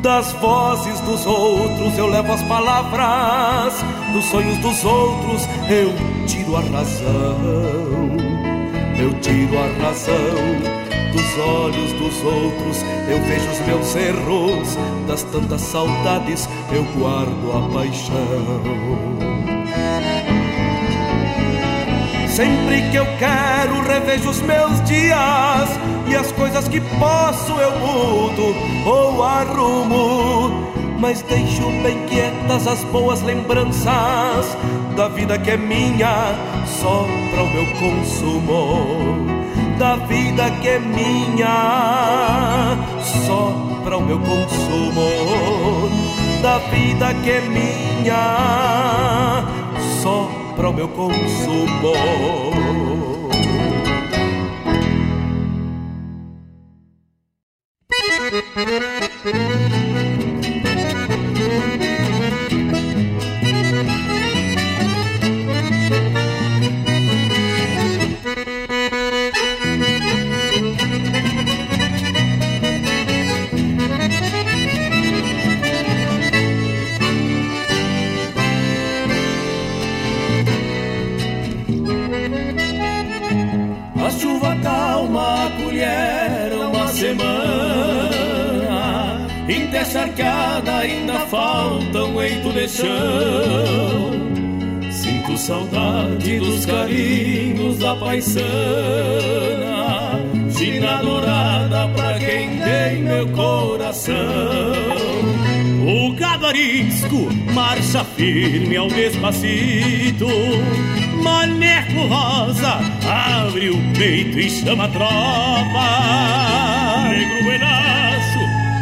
[0.00, 3.74] Das vozes dos outros eu levo as palavras,
[4.10, 5.92] dos sonhos dos outros eu
[6.26, 8.23] tiro a razão.
[8.98, 14.76] Eu tiro a razão dos olhos dos outros, eu vejo os meus erros,
[15.06, 19.14] das tantas saudades eu guardo a paixão.
[22.28, 25.68] Sempre que eu quero, revejo os meus dias
[26.08, 30.72] e as coisas que posso eu mudo ou arrumo.
[30.98, 34.56] Mas deixo bem quietas as boas lembranças
[34.96, 36.34] da vida que é minha,
[36.66, 39.26] só para o meu consumo.
[39.78, 41.48] Da vida que é minha,
[43.02, 45.10] só para o meu consumo.
[46.42, 48.14] Da vida que é minha,
[50.00, 51.94] só para o meu consumo.
[94.90, 98.34] Sinto saudade dos carinhos da paisana
[100.50, 104.14] China dourada pra quem tem meu coração.
[105.86, 110.26] O gabarisco marcha firme ao despacito
[111.22, 115.86] Maneco rosa abre o peito e chama a tropa.
[117.08, 118.40] Negro buenacho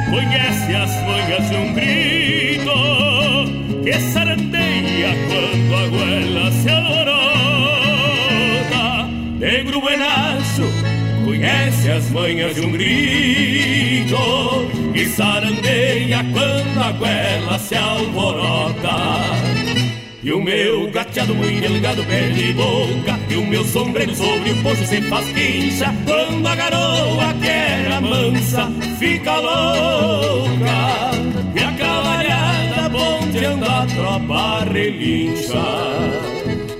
[0.09, 2.12] conhece as manhas de um grito
[3.93, 7.13] Que sarandeia quando a goela se alvorota.
[9.39, 10.63] Negro buenacho
[11.27, 14.17] conhece as manhas de um grito.
[14.95, 18.97] Que sarandeia quando a goela se alvorota.
[20.23, 23.21] E o meu gateado muito delgado, pele e boca.
[23.29, 28.01] E o meu sombreiro sobre o poço se faz quincha Quando a garoa que era
[28.01, 31.12] mansa fica louca
[33.53, 35.63] Ponteando a tropa relincha.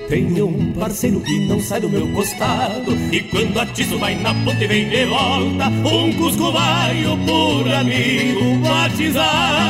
[0.09, 4.63] Tenho um parceiro que não sai do meu costado E quando atiço vai na ponta
[4.63, 9.63] e vem de volta Um cusco vaio por amigo batizado.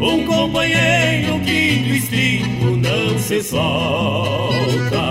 [0.00, 5.08] Um companheiro que do estribo não se solta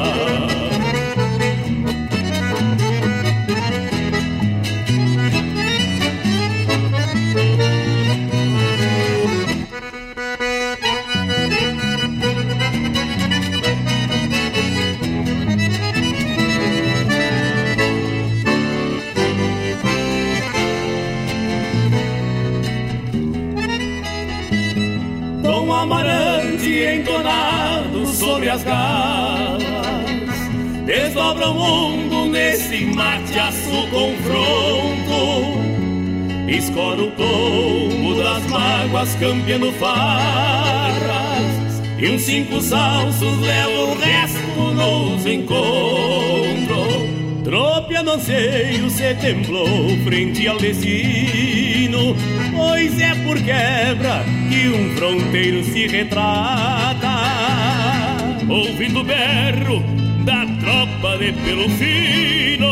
[28.50, 29.64] as garras.
[30.86, 35.58] Desdobra o mundo nesse mateaço confronto.
[36.48, 41.02] Escora o tombo das mágoas campeando farras.
[42.00, 46.88] E uns cinco salsos levam o resto nos encontros.
[47.44, 49.68] Tropeando anseio se temblou
[50.06, 52.16] frente ao destino.
[52.56, 57.47] Pois é por quebra que um fronteiro se retrata
[58.50, 59.84] Ouvindo o berro
[60.24, 62.72] da tropa de pelo fino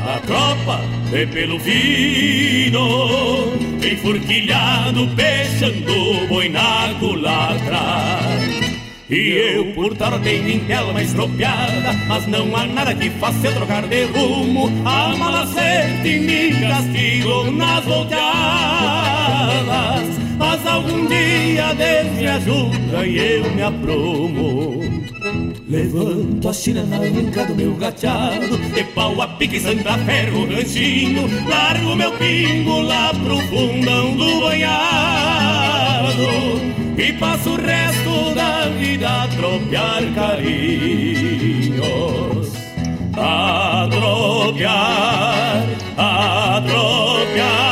[0.04, 0.80] da tropa
[1.10, 3.52] de pelo fino
[3.84, 8.51] Enforquilhado, fechando boi na culatra
[9.12, 13.86] e eu por tarde em tela estropiada Mas não há nada que faça eu trocar
[13.86, 14.72] de rumo.
[14.86, 18.22] A mala sente me castigo nas volteadas
[20.38, 24.80] Mas algum dia Deus me ajuda e eu me aprumo.
[25.68, 31.28] Levanto a china na do meu gateado De pau a pique, santa ferro, ranchinho.
[31.48, 35.52] Largo meu pingo lá pro fundão do banhado
[36.96, 41.72] e passo o resto da vida a tropear carinhos.
[43.14, 45.64] A tropear,
[45.96, 47.71] a tropear,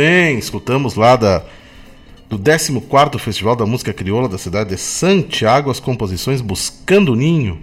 [0.00, 1.42] bem, escutamos lá da,
[2.26, 7.58] do 14 Festival da Música Crioula da cidade de Santiago as composições Buscando Ninho,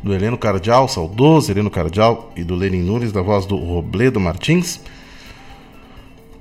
[0.00, 4.78] do Heleno Cardial, saudoso Heleno Cardial, e do Lenin Nunes, da voz do Robledo Martins.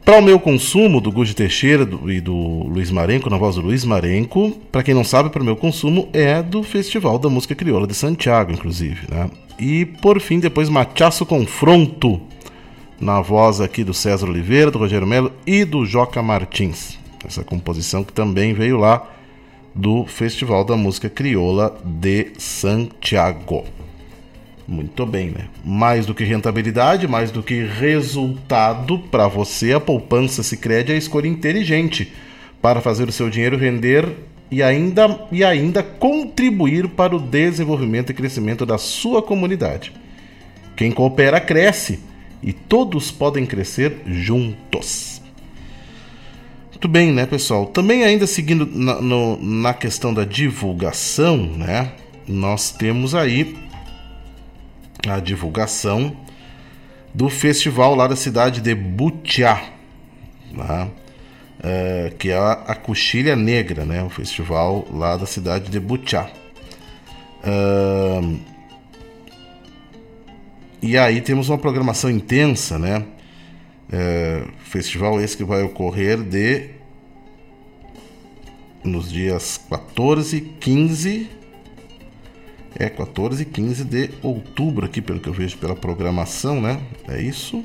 [0.05, 3.61] Para o meu consumo, do Guji Teixeira do, e do Luiz Marenco, na voz do
[3.61, 4.51] Luiz Marenco.
[4.71, 7.95] Para quem não sabe, para o meu consumo é do Festival da Música Crioula de
[7.95, 9.07] Santiago, inclusive.
[9.09, 9.27] Né?
[9.57, 12.21] E por fim, depois Machaço Confronto,
[13.01, 16.99] na voz aqui do César Oliveira, do Rogério Melo e do Joca Martins.
[17.25, 19.09] Essa composição que também veio lá
[19.73, 23.63] do Festival da Música Crioula de Santiago.
[24.67, 25.47] Muito bem, né?
[25.65, 30.97] Mais do que rentabilidade, mais do que resultado para você, a poupança Sicredi é a
[30.97, 32.13] escolha inteligente
[32.61, 34.07] para fazer o seu dinheiro render
[34.51, 39.91] e ainda, e ainda contribuir para o desenvolvimento e crescimento da sua comunidade.
[40.75, 42.10] Quem coopera cresce
[42.41, 45.21] e todos podem crescer juntos.
[46.69, 47.67] Muito bem, né, pessoal?
[47.67, 51.91] Também ainda seguindo na, no, na questão da divulgação, né?
[52.27, 53.55] Nós temos aí
[55.07, 56.15] a divulgação
[57.13, 59.63] do festival lá da cidade de Butiá.
[60.51, 60.89] Né?
[61.61, 64.03] uh, que é a, a Coxilha Negra, né?
[64.03, 66.29] O festival lá da cidade de Butiá.
[70.81, 73.05] E aí temos uma programação intensa, né?
[73.91, 76.69] É, festival esse que vai ocorrer de
[78.83, 81.41] nos dias 14, 15
[82.75, 86.79] é 14 e 15 de outubro aqui, pelo que eu vejo pela programação, né?
[87.07, 87.63] É isso.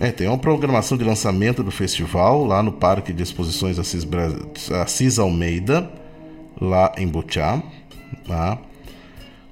[0.00, 4.28] É, tem uma programação de lançamento do festival lá no Parque de Exposições Assis, Bra...
[4.82, 5.90] Assis Almeida,
[6.60, 7.62] lá em Butiá,
[8.26, 8.58] tá?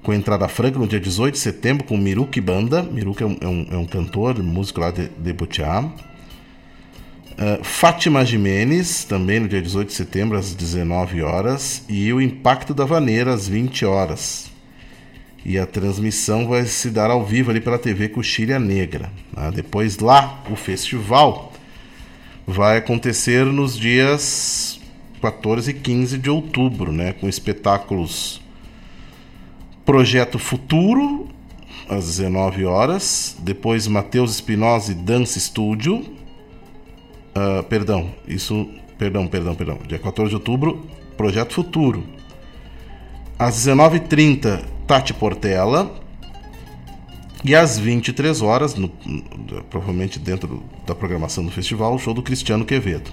[0.05, 2.83] Com entrada franca no dia 18 de setembro com Miruki Banda.
[2.83, 5.83] Miruki é um, é um, é um cantor, músico lá de, de Butiá.
[5.83, 11.83] Uh, Fátima Jimenez, também no dia 18 de setembro, às 19 horas.
[11.89, 14.51] E o Impacto da Vaneira, às 20 horas.
[15.43, 19.11] E a transmissão vai se dar ao vivo ali pela TV Coxilha Negra.
[19.33, 19.49] Tá?
[19.49, 21.51] Depois lá, o festival
[22.45, 24.79] vai acontecer nos dias
[25.19, 27.13] 14 e 15 de outubro, né?
[27.13, 28.44] Com espetáculos
[29.85, 31.27] Projeto Futuro,
[31.87, 33.37] às 19 horas.
[33.39, 35.97] Depois Matheus Espinosa Dance Studio.
[37.35, 38.67] Uh, perdão, isso.
[38.97, 39.79] Perdão, perdão, perdão.
[39.87, 42.03] Dia 14 de outubro, Projeto Futuro.
[43.37, 45.93] Às 19h30, Tati Portela.
[47.43, 48.89] E às 23 horas, no,
[49.69, 53.11] provavelmente dentro da programação do festival, o show do Cristiano Quevedo.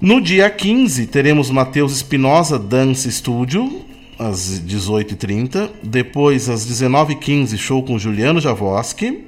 [0.00, 3.84] No dia 15, teremos Matheus Espinosa Dance Studio,
[4.18, 5.70] às 18h30.
[5.82, 9.24] Depois, às 19h15, show com Juliano Javoski.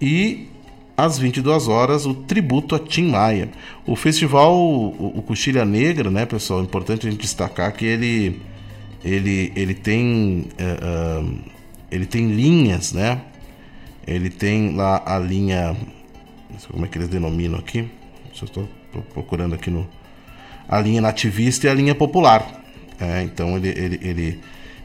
[0.00, 0.48] E
[0.96, 3.50] às 22 horas, o tributo a Tim Maia.
[3.86, 6.60] O festival, o, o Coxilha Negra, né, pessoal?
[6.60, 8.40] É importante a gente destacar que ele,
[9.04, 10.46] ele, ele tem.
[10.58, 11.38] Uh,
[11.90, 13.20] ele tem linhas, né?
[14.06, 15.76] Ele tem lá a linha.
[16.70, 17.88] Como é que eles denominam aqui?
[18.32, 18.68] Estou
[19.12, 19.88] procurando aqui no.
[20.68, 22.59] A linha nativista e a linha popular.
[23.00, 24.40] É, então ele, ele, ele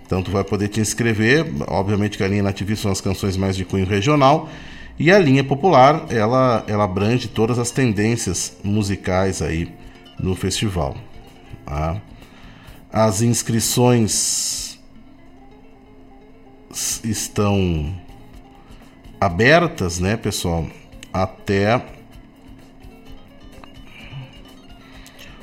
[0.06, 1.46] então tu vai poder te inscrever.
[1.68, 4.50] Obviamente que a linha nativista são as canções mais de cunho regional
[4.98, 9.72] e a linha popular ela, ela abrange todas as tendências musicais aí
[10.20, 10.96] no festival.
[11.66, 12.02] Tá?
[12.92, 14.80] As inscrições
[17.04, 17.94] estão
[19.20, 20.68] abertas, né, pessoal,
[21.12, 21.82] até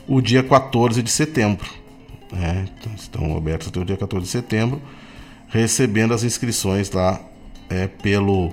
[0.07, 1.82] o dia 14 de setembro.
[2.33, 2.65] Né?
[2.79, 4.83] Então, estão abertos até o dia 14 de setembro,
[5.49, 7.21] recebendo as inscrições lá
[7.69, 8.53] é, pelo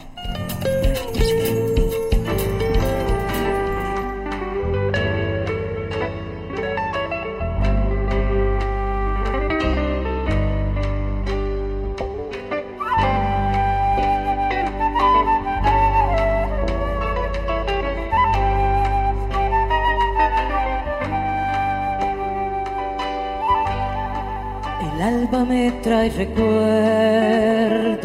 [26.25, 28.03] Recuerdos.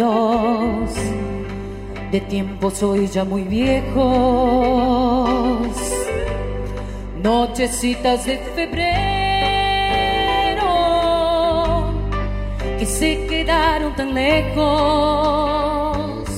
[2.10, 4.00] De tiempos hoy ya muy viejos,
[7.22, 8.96] nochecitas de febrero
[12.78, 16.30] que se quedaron tan lejos,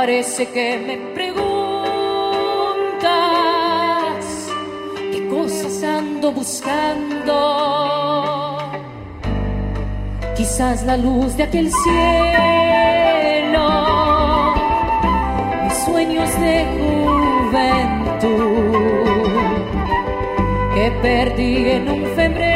[0.00, 1.42] Parece que me preguntas
[5.10, 7.34] qué cosas ando buscando.
[10.36, 11.98] Quizás la luz de aquel cielo,
[15.64, 18.28] mis sueños de juventud
[20.74, 22.47] que perdí en un febrero.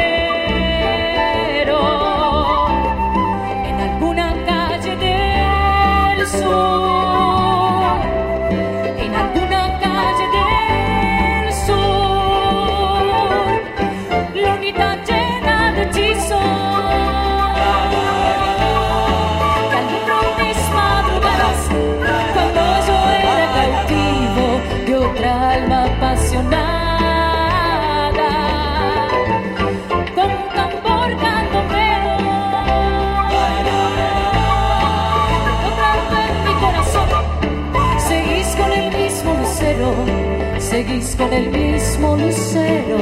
[41.17, 42.97] con el mismo lucero,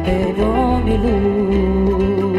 [0.06, 2.37] pero mi luz.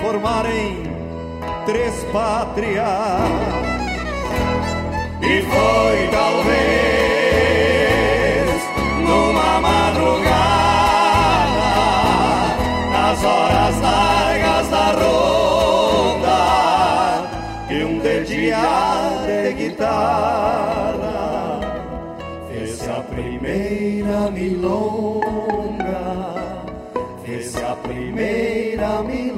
[0.00, 0.82] formarem
[1.66, 2.86] três pátrias.
[5.22, 6.50] E foi talvez
[9.06, 10.30] numa madrugada,
[12.90, 16.38] nas horas largas da ronda,
[17.68, 21.60] que um dedilhar de guitarra
[22.48, 25.74] fez a primeira milonga,
[27.24, 29.29] fez a primeira milonga.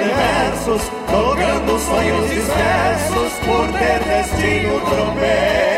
[0.00, 0.82] sem versos,
[1.12, 5.69] logrando sonhos dispersos por ter destino trombeta.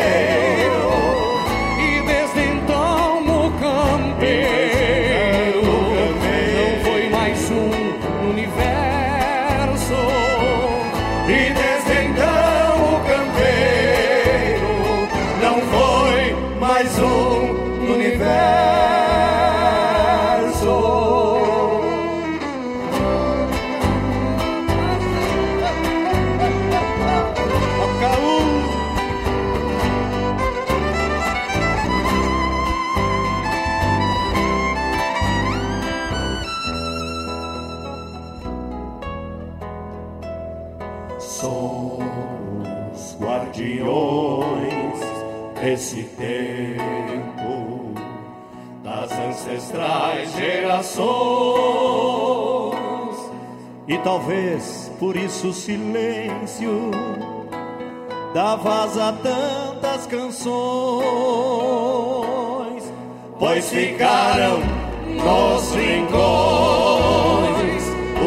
[50.95, 51.23] corações.
[53.87, 56.91] E talvez por isso o silêncio
[58.33, 60.53] dá vaza a tantas canções,
[63.37, 64.59] pois ficaram
[65.05, 66.13] nos rincões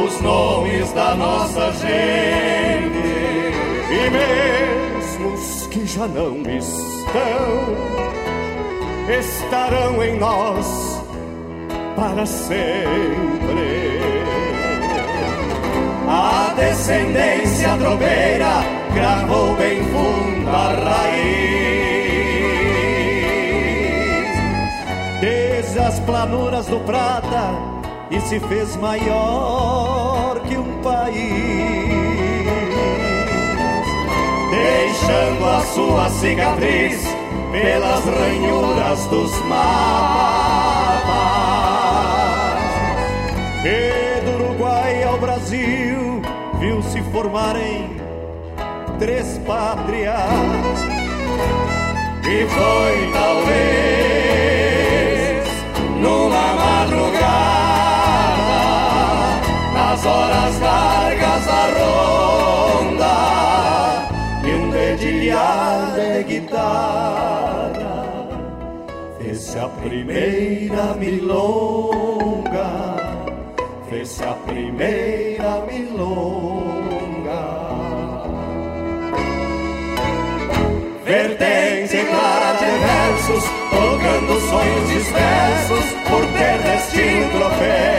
[0.05, 1.87] os nomes da nossa gente
[3.91, 6.77] e mesmo os que já não estão
[9.09, 10.86] estarão em nós
[11.97, 12.77] para sempre.
[16.07, 18.63] A descendência tropeira
[18.95, 21.57] gravou bem fundo a raiz.
[25.21, 27.55] Desde as planuras do Prata
[28.11, 31.17] e se fez maior que um país,
[34.51, 37.03] deixando a sua cicatriz
[37.51, 40.76] pelas ranhuras dos mapas.
[44.25, 46.23] Do Uruguai ao Brasil
[46.61, 47.97] viu se formarem
[48.99, 50.15] três pátrias.
[52.29, 53.87] E foi talvez
[56.01, 57.27] numa madrugada,
[59.73, 63.17] nas horas largas da ronda,
[64.45, 67.47] e um dedilhar de guitarra
[69.19, 72.46] fez-se a primeira milonga,
[73.97, 77.17] fez-se a primeira milonga.
[81.05, 87.96] vertente clara de versos, tocando sonhos dispersos por ter destino troféu.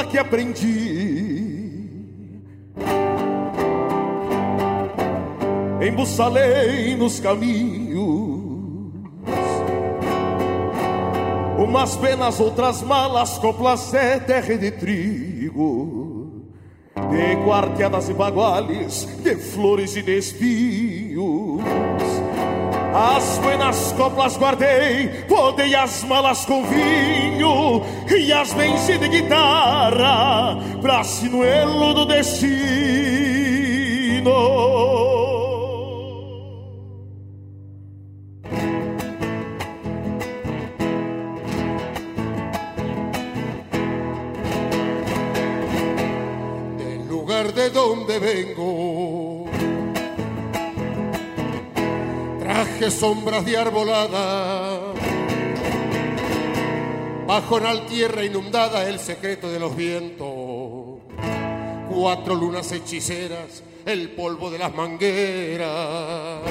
[0.00, 1.90] Copla que aprendi.
[5.80, 8.40] Embussalei nos caminhos.
[11.58, 16.46] Umas penas, outras malas, coplas é terra de trigo.
[16.94, 21.49] De quarteadas e baguales, de flores e de espinhos
[22.94, 31.04] as buenas coplas guardei, podei as malas com vinho e as benci de guitarra pra
[31.04, 32.50] sinuelo do destino.
[53.00, 54.92] Sombras de arbolada.
[57.26, 60.28] La tierra inundada el secreto de los vientos.
[61.88, 66.42] Cuatro lunas hechiceras, el polvo de las mangueras.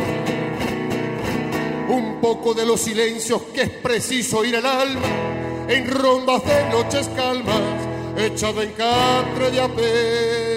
[1.87, 5.07] Un poco de los silencios que es preciso ir al alma
[5.67, 7.61] en rondas de noches calmas,
[8.17, 10.48] echado en catre de apero.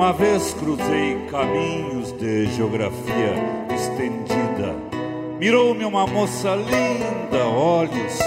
[0.00, 3.34] Uma vez cruzei caminhos de geografia
[3.70, 4.74] estendida.
[5.38, 8.18] Mirou-me uma moça linda, olhos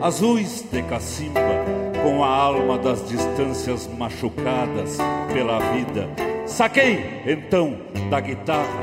[0.00, 1.66] azuis de cacimba,
[2.02, 4.96] com a alma das distâncias machucadas
[5.34, 6.08] pela vida.
[6.46, 7.76] Saquei então
[8.08, 8.80] da guitarra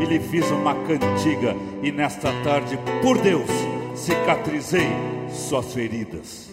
[0.00, 3.50] e lhe fiz uma cantiga, e nesta tarde, por Deus,
[3.96, 4.86] cicatrizei
[5.28, 6.48] suas feridas.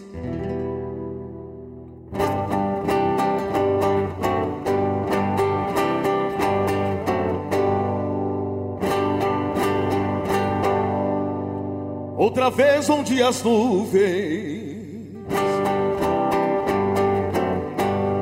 [12.29, 13.97] Outra vez onde as nuvens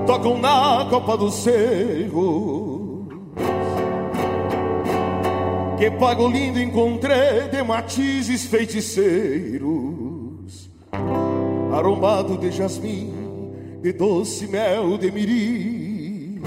[0.05, 3.05] tocam na copa do cerro.
[5.77, 9.59] Que pago lindo encontrei de matizes feiticeiros,
[11.73, 13.13] arombado de jasmim,
[13.81, 16.41] de doce mel de mirim.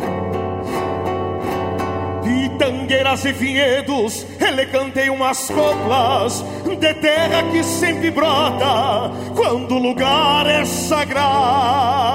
[2.61, 6.45] Tangueiras e vinhedos, ele cantei umas coplas
[6.79, 12.11] de terra que sempre brota quando o lugar é sagrado.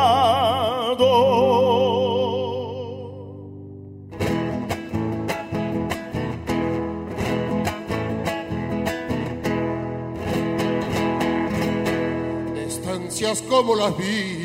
[12.68, 14.45] Estancias como las vi,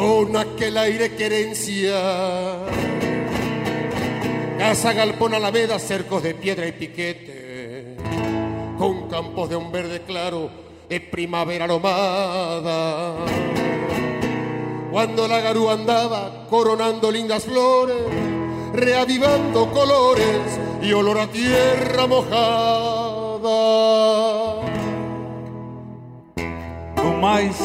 [0.00, 2.00] con aquel aire querencia.
[4.56, 7.96] Casa Galpón Alameda, cercos de piedra y piquete,
[8.78, 10.48] con campos de un verde claro
[10.88, 13.14] de primavera aromada.
[14.90, 18.02] Cuando la garúa andaba coronando lindas flores,
[18.72, 23.20] reavivando colores y olor a tierra mojada.
[26.96, 27.56] No mais,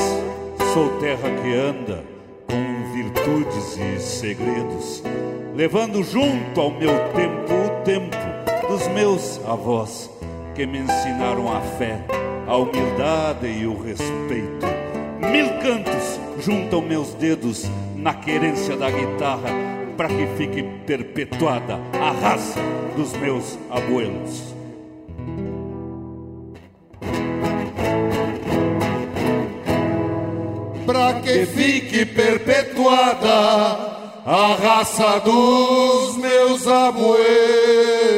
[0.74, 2.15] sou terra que anda
[2.96, 5.04] virtudes e segredos,
[5.54, 8.16] levando junto ao meu tempo o tempo
[8.70, 10.10] dos meus avós
[10.56, 12.06] que me ensinaram a fé,
[12.48, 14.66] a humildade e o respeito.
[15.30, 19.50] Mil cantos juntam meus dedos na querência da guitarra
[19.98, 22.62] para que fique perpetuada a raça
[22.96, 24.55] dos meus abuelos.
[31.26, 33.96] Que fique perpetuada
[34.26, 38.16] a raça dos meus abuelos.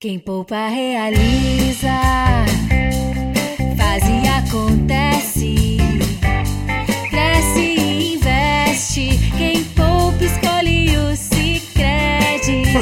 [0.00, 1.88] Quem poupa realiza,
[3.76, 5.17] faz e acontece.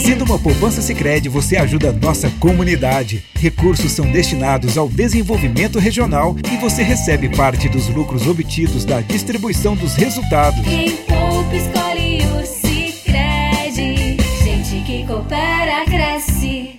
[0.06, 3.24] Fazendo uma poupança Sicredi, você ajuda a nossa comunidade.
[3.34, 9.74] Recursos são destinados ao desenvolvimento regional e você recebe parte dos lucros obtidos da distribuição
[9.74, 10.60] dos resultados.
[10.64, 14.16] Quem poupa escolhe o Sicredi.
[14.44, 16.78] Gente que coopera cresce.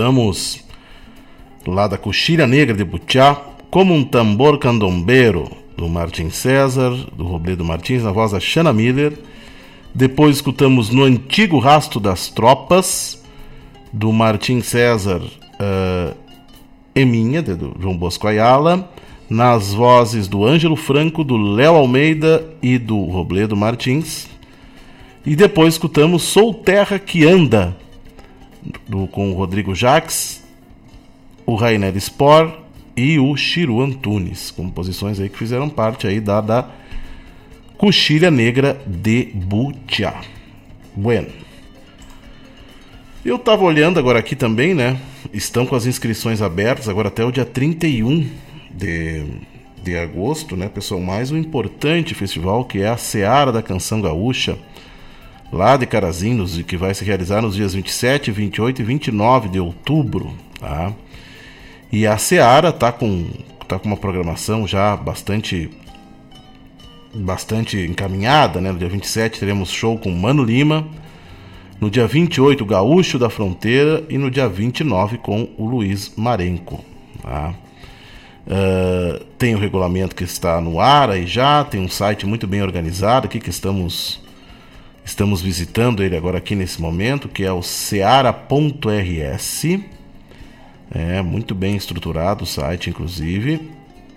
[0.00, 0.64] Escutamos
[1.66, 3.36] lá da Coxilha Negra de Butiá,
[3.70, 9.12] como um tambor candombeiro, do Martin César, do Robledo Martins, na voz da Shanna Miller.
[9.94, 13.22] Depois escutamos No Antigo Rasto das Tropas,
[13.92, 16.16] do Martin César uh,
[16.94, 18.90] Eminha, do João Bosco Ayala,
[19.28, 24.30] nas vozes do Ângelo Franco, do Léo Almeida e do Robledo Martins.
[25.26, 27.76] E depois escutamos Sou Terra que Anda,
[28.88, 30.42] do, com o Rodrigo Jaques,
[31.46, 32.52] o Rainer Spor
[32.96, 36.68] e o Chiru Antunes, composições aí que fizeram parte aí da, da
[37.78, 40.20] Coxilha Negra de Butiá.
[40.94, 41.28] Bueno.
[43.24, 44.98] Eu tava olhando agora aqui também, né?
[45.32, 48.28] Estão com as inscrições abertas agora até o dia 31
[48.70, 49.24] de,
[49.82, 51.00] de agosto, né, pessoal?
[51.00, 54.58] Mais um importante festival que é a Seara da Canção Gaúcha
[55.52, 59.60] lá de Carazinhos, e que vai se realizar nos dias 27, 28 e 29 de
[59.60, 60.92] outubro, tá?
[61.92, 63.28] E a Seara tá com,
[63.66, 65.70] tá com uma programação já bastante
[67.12, 68.70] bastante encaminhada, né?
[68.70, 70.86] No dia 27 teremos show com Mano Lima,
[71.80, 76.84] no dia 28 Gaúcho da Fronteira e no dia 29 com o Luiz Marenco,
[77.22, 77.54] tá?
[78.46, 82.62] Uh, tem o regulamento que está no ar aí já, tem um site muito bem
[82.62, 84.20] organizado aqui que estamos
[85.10, 88.40] Estamos visitando ele agora aqui nesse momento, que é o seara.rs.
[90.88, 93.72] É muito bem estruturado o site, inclusive.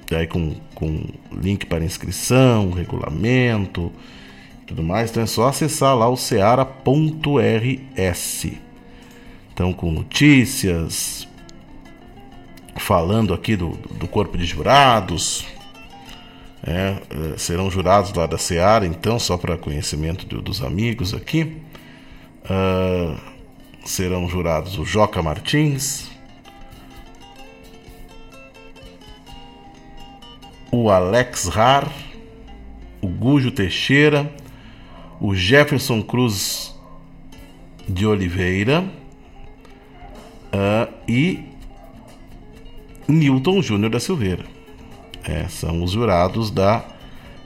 [0.07, 3.91] Daí com, com link para inscrição, regulamento,
[4.67, 5.09] tudo mais.
[5.09, 6.77] Então é só acessar lá o seara.rs.
[9.51, 11.27] Então com notícias,
[12.77, 15.43] falando aqui do, do corpo de jurados,
[16.65, 16.95] é,
[17.33, 21.57] é, serão jurados lá da Seara, então, só para conhecimento do, dos amigos aqui.
[22.43, 23.17] Uh,
[23.85, 26.09] serão jurados o Joca Martins,
[30.71, 31.91] o Alex Rar,
[33.01, 34.33] o Gujo Teixeira,
[35.19, 36.73] o Jefferson Cruz
[37.87, 38.85] de Oliveira
[40.53, 41.43] uh, e
[43.07, 44.52] Newton Júnior da Silveira.
[45.25, 46.83] É, são os jurados da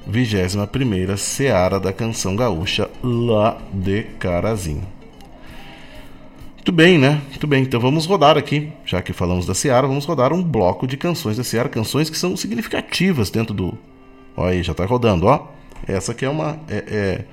[0.09, 4.83] 21ª Seara da Canção Gaúcha lá de Carazinho.
[6.55, 7.21] Muito bem, né?
[7.29, 10.87] Muito bem, então vamos rodar aqui, já que falamos da Seara, vamos rodar um bloco
[10.87, 13.77] de canções da Seara, canções que são significativas dentro do.
[14.35, 15.47] Olha aí, já tá rodando, ó.
[15.87, 16.59] Essa aqui é uma.
[16.67, 17.25] É,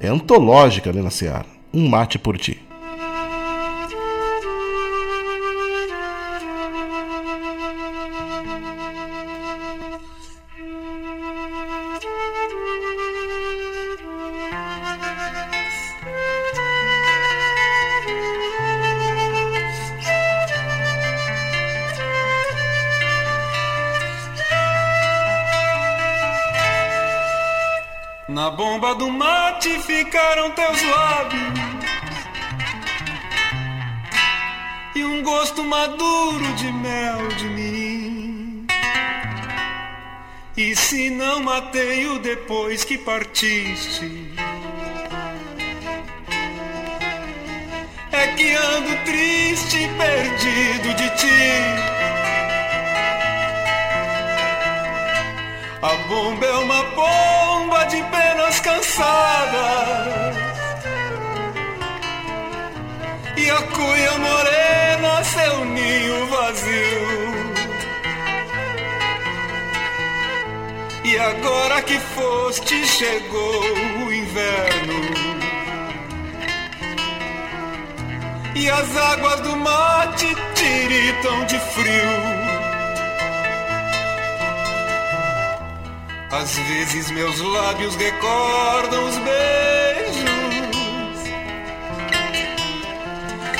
[0.00, 1.46] é, é antológica ali na Seara.
[1.72, 2.60] Um mate por ti.
[30.10, 31.52] Ficaram teus lábios
[34.96, 38.66] e um gosto maduro de mel de mim.
[40.56, 44.34] E se não matei-o depois que partiste,
[48.10, 51.99] é que ando triste e perdido de ti.
[55.82, 60.36] A bomba é uma bomba de penas cansadas.
[63.34, 67.30] E a cuia morena seu ninho vazio.
[71.02, 73.62] E agora que foste chegou
[74.04, 75.00] o inverno.
[78.54, 82.39] E as águas do mate tiritam de frio
[86.30, 90.30] Às vezes meus lábios recordam os beijos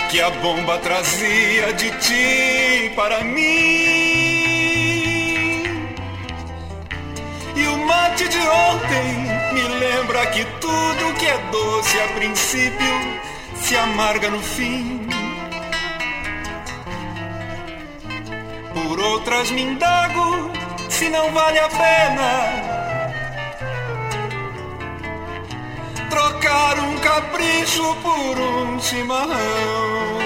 [0.09, 3.43] que a bomba trazia de ti para mim.
[7.57, 13.21] E o mate de ontem me lembra que tudo que é doce a princípio
[13.57, 15.09] se amarga no fim.
[18.73, 20.60] Por outras me indago
[21.01, 22.31] se não vale a pena
[26.11, 30.19] trocar um capricho por um chimarrão.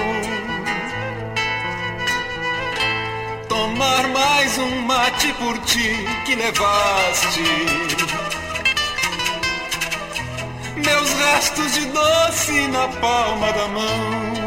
[3.47, 5.95] Tomar mais um mate por ti
[6.25, 7.43] que levaste.
[10.75, 14.44] Meus restos de doce na palma da mão.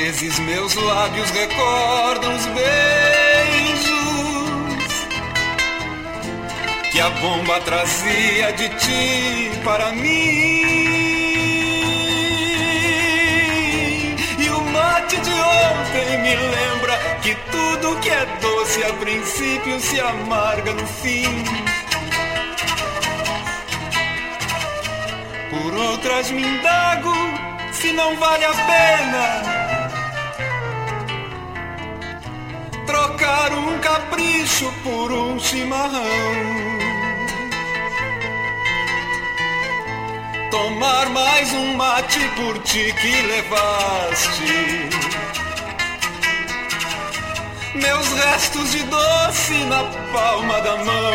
[0.00, 3.90] Vezes meus lábios recordam os beijos
[6.90, 10.70] que a bomba trazia de ti para mim.
[14.38, 20.00] E o mate de ontem me lembra que tudo que é doce a princípio se
[20.00, 21.44] amarga no fim.
[25.50, 27.12] Por outras me indago
[27.72, 29.59] se não vale a pena
[33.20, 36.02] trocar um capricho por um chimarrão.
[40.50, 44.88] Tomar mais um mate por ti que levaste.
[47.74, 51.14] Meus restos de doce na palma da mão.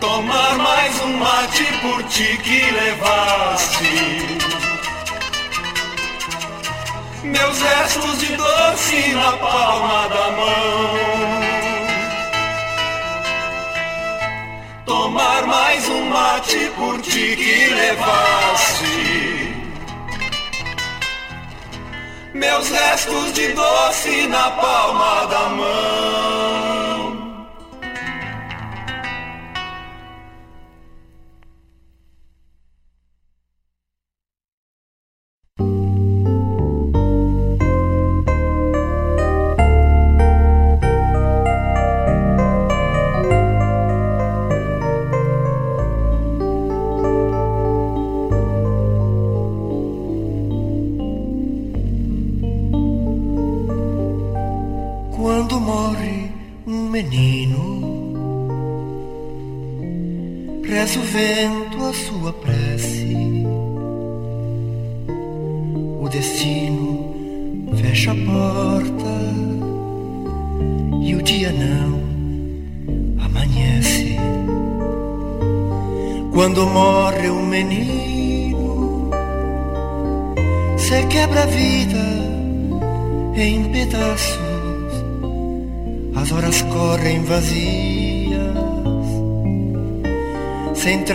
[0.00, 4.43] Tomar mais um mate por ti que levaste
[7.24, 10.94] meus restos de doce na palma da mão.
[14.84, 19.54] Tomar mais um mate por ti que levaste.
[22.34, 26.93] Meus restos de doce na palma da mão.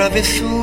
[0.10, 0.59] love is through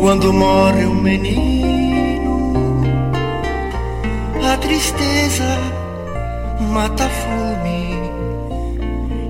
[0.00, 2.52] Quando morre um menino,
[4.42, 5.58] a tristeza
[6.72, 7.94] mata a fome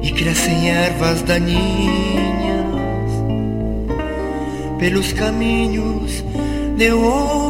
[0.02, 2.68] e crescem ervas daninhas.
[4.78, 6.22] Pelos caminhos
[6.76, 7.47] de ouro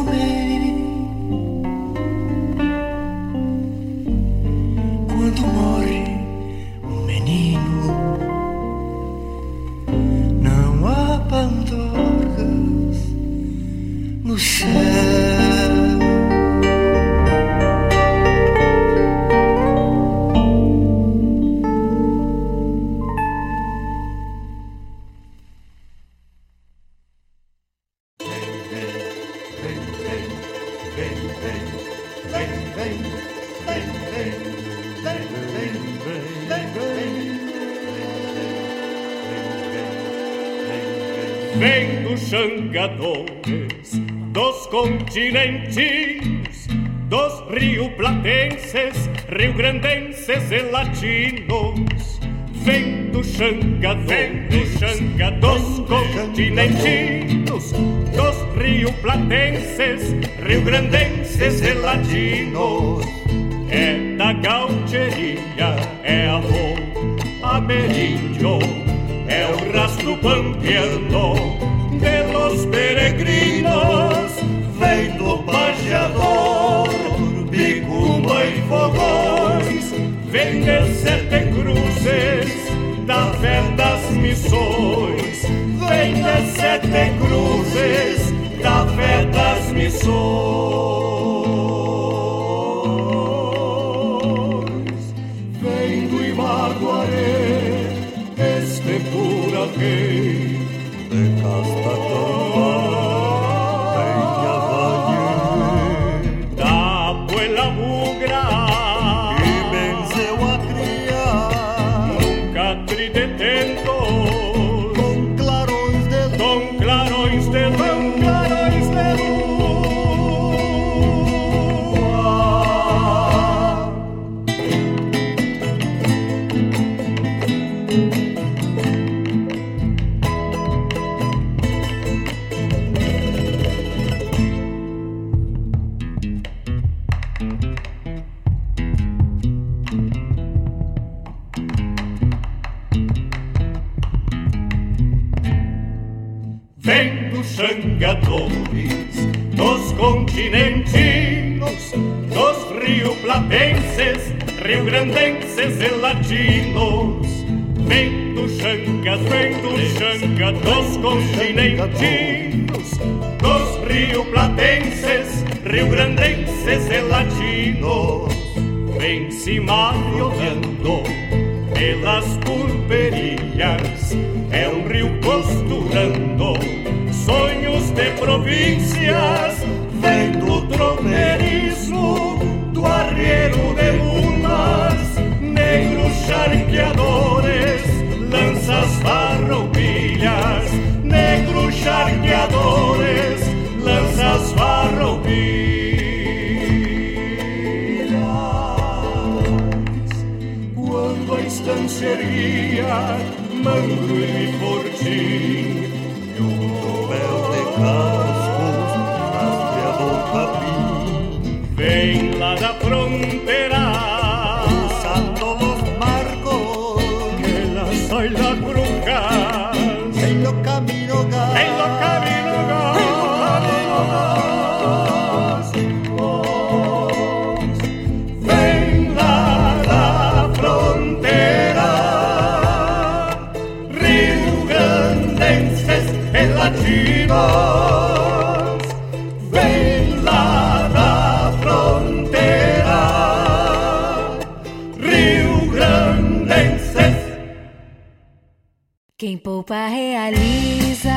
[249.69, 251.13] Poupa realiza,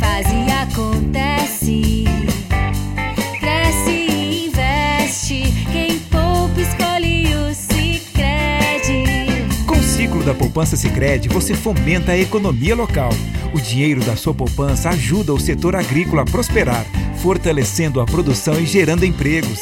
[0.00, 2.04] faz e acontece,
[3.38, 5.44] cresce e investe.
[5.70, 9.04] Quem poupa escolhe o Sicredi.
[9.64, 13.10] Com o ciclo da poupança Sicredi, você fomenta a economia local.
[13.54, 16.84] O dinheiro da sua poupança ajuda o setor agrícola a prosperar,
[17.22, 19.60] fortalecendo a produção e gerando empregos.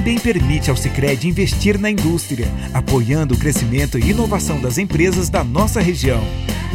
[0.00, 5.44] Também permite ao Sicredi investir na indústria, apoiando o crescimento e inovação das empresas da
[5.44, 6.22] nossa região.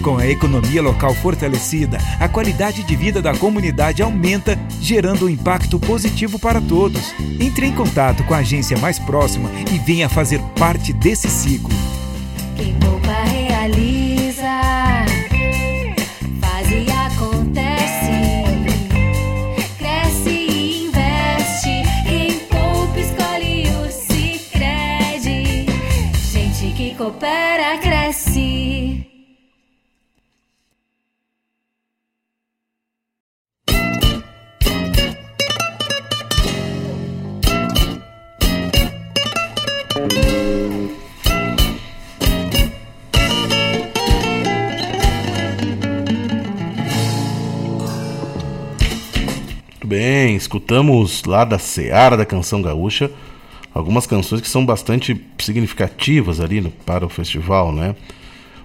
[0.03, 5.79] Com a economia local fortalecida, a qualidade de vida da comunidade aumenta, gerando um impacto
[5.79, 7.15] positivo para todos.
[7.39, 11.73] Entre em contato com a agência mais próxima e venha fazer parte desse ciclo.
[50.35, 53.11] Escutamos lá da Seara da Canção Gaúcha
[53.75, 57.93] algumas canções que são bastante significativas ali no, para o festival, né?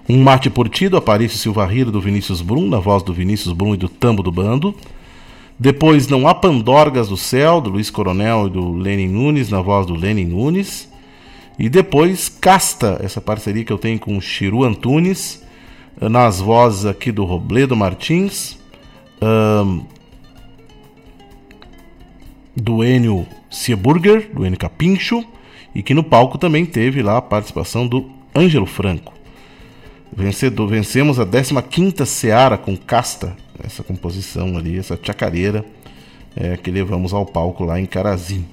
[0.07, 3.53] Um Mate por Ti, do Aparício Silva Riro, do Vinícius Brum, na voz do Vinícius
[3.53, 4.73] Brum e do Tambo do Bando.
[5.59, 9.85] Depois Não Há Pandorgas do Céu, do Luiz Coronel e do Lenin Nunes, na voz
[9.85, 10.89] do Lenin Nunes.
[11.59, 15.43] E depois Casta, essa parceria que eu tenho com o Chiru Antunes,
[15.99, 18.57] nas vozes aqui do Robledo Martins,
[19.21, 19.81] ahn,
[22.55, 25.25] do Enio Seburger, do Enio Capincho,
[25.73, 29.13] e que no palco também teve lá a participação do Ângelo Franco.
[30.13, 35.63] Vencedor, vencemos a 15ª Seara com Casta, essa composição ali, essa chacareira
[36.35, 38.45] é, que levamos ao palco lá em Carazim.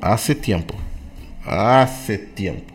[0.00, 0.74] Hace tempo.
[1.44, 2.72] Hace tempo.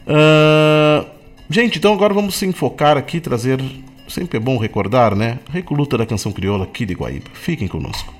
[0.07, 1.05] Ah,
[1.49, 3.59] gente, então agora vamos se enfocar aqui, trazer.
[4.07, 5.37] Sempre é bom recordar, né?
[5.51, 7.29] Recoluta da canção crioula aqui de Guaíba.
[7.33, 8.11] Fiquem conosco.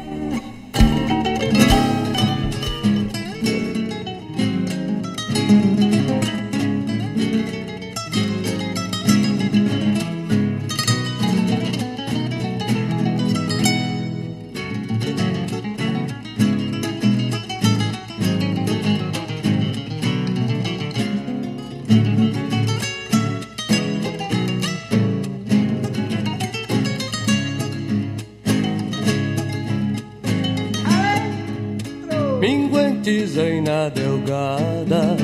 [33.09, 35.17] Minguantes na delgada,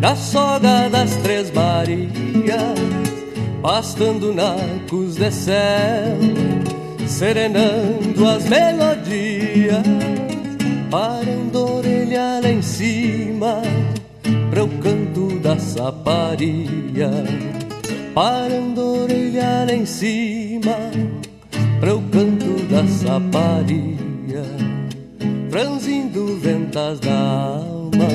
[0.00, 2.10] na soga das Três Marias,
[3.60, 6.16] pastando nacos de céu,
[7.06, 9.82] serenando as melodias,
[10.90, 13.62] parando orelha lá em cima,
[14.50, 17.10] para o canto da saparia,
[18.14, 20.76] parando orelha lá em cima,
[21.80, 24.71] para o canto da saparia
[25.52, 28.08] franzindo ventas da alma,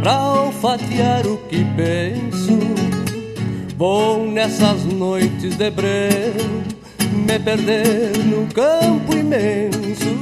[0.00, 2.56] pra olfatear o que penso.
[3.76, 6.62] Vou nessas noites de breu
[7.26, 10.16] me perder no campo imenso,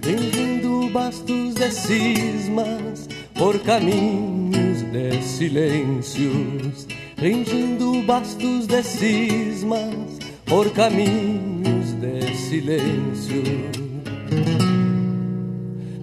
[0.00, 6.86] fingindo bastos de cismas por caminhos de silêncios,
[7.18, 13.82] fingindo bastos de cismas por caminhos de silêncios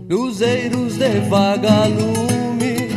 [0.10, 2.91] luzeiros de vagalumes,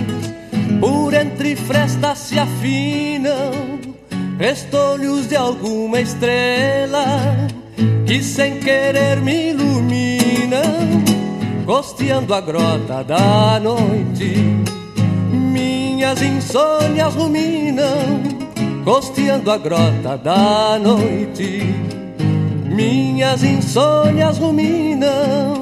[0.80, 3.52] por entre frestas se afinam,
[4.39, 7.47] restolhos de alguma estrela
[8.06, 11.05] que sem querer me iluminam,
[11.66, 14.34] costeando a grota da noite.
[15.30, 18.22] Minhas insônias ruminam,
[18.86, 21.62] costeando a grota da noite.
[22.64, 25.61] Minhas insônias ruminam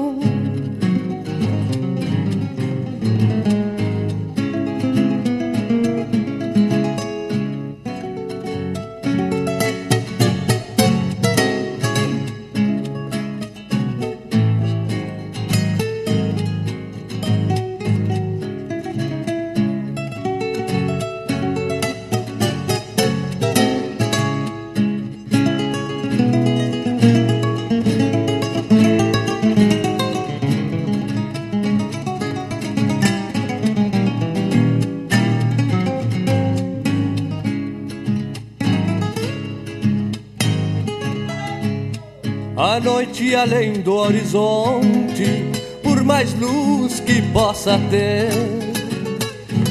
[42.79, 45.45] noite além do horizonte,
[45.83, 48.29] por mais luz que possa ter,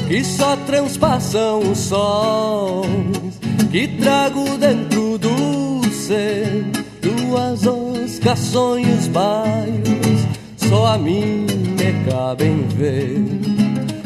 [0.07, 3.39] que só transpassam os sons
[3.71, 6.65] que trago dentro do ser.
[7.01, 13.17] Duas oscas, sonhos, baios, só a mim me cabem ver.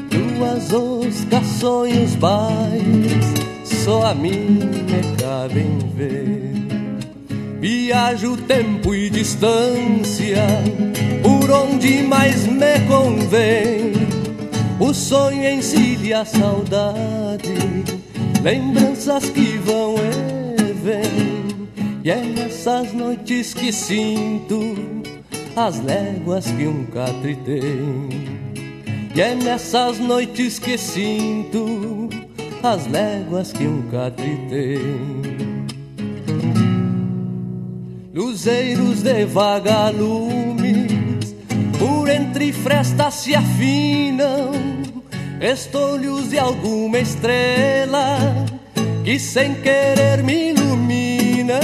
[0.10, 3.26] Duas oscas, sonhos, baios,
[3.64, 6.55] só a mim me cabem ver.
[7.68, 10.46] Viajo tempo e distância
[11.24, 13.92] por onde mais me convém.
[14.80, 17.56] O sonho encilha a saudade,
[18.44, 21.68] lembranças que vão e vêm.
[22.04, 24.78] E é nessas noites que sinto
[25.56, 28.10] as léguas que um catre tem.
[29.16, 32.10] E é nessas noites que sinto
[32.62, 35.35] as léguas que um catre tem
[38.16, 40.88] luzeiros de vagalumes,
[41.78, 44.52] por entre frestas se afinam,
[45.42, 48.18] estolhos de alguma estrela
[49.04, 51.60] que sem querer me ilumina,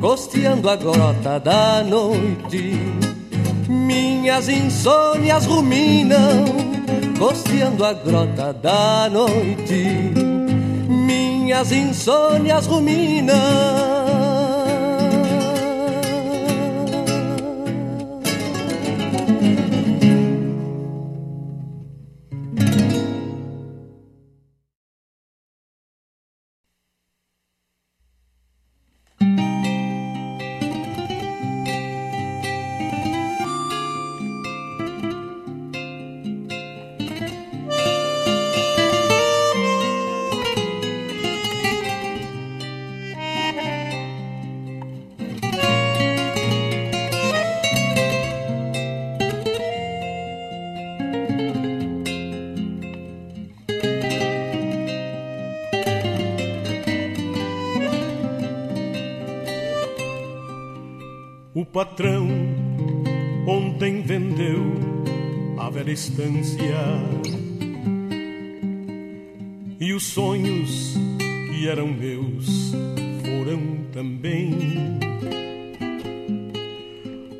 [0.00, 2.74] costeando a grota da noite.
[3.68, 6.46] Minhas insônias ruminam,
[7.18, 10.14] costeando a grota da noite.
[10.88, 13.91] Minhas insônias ruminam.
[61.72, 62.28] Patrão
[63.46, 64.74] ontem vendeu
[65.58, 66.60] a velha estância
[69.80, 70.94] e os sonhos
[71.50, 72.72] que eram meus
[73.22, 74.98] foram também.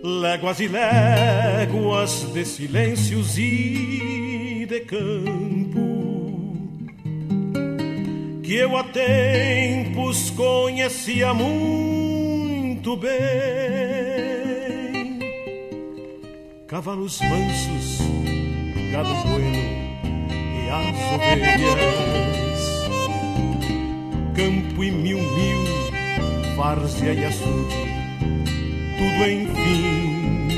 [0.02, 5.92] Léguas e léguas de silêncios e de campo
[8.42, 14.11] que eu há tempos conhecia muito bem
[16.72, 18.00] cavalos mansos,
[18.90, 19.62] gado bueno
[20.32, 22.62] e as ovelhas,
[24.34, 25.64] campo e mil mil,
[26.56, 27.76] várzea e açude,
[28.96, 30.48] tudo enfim,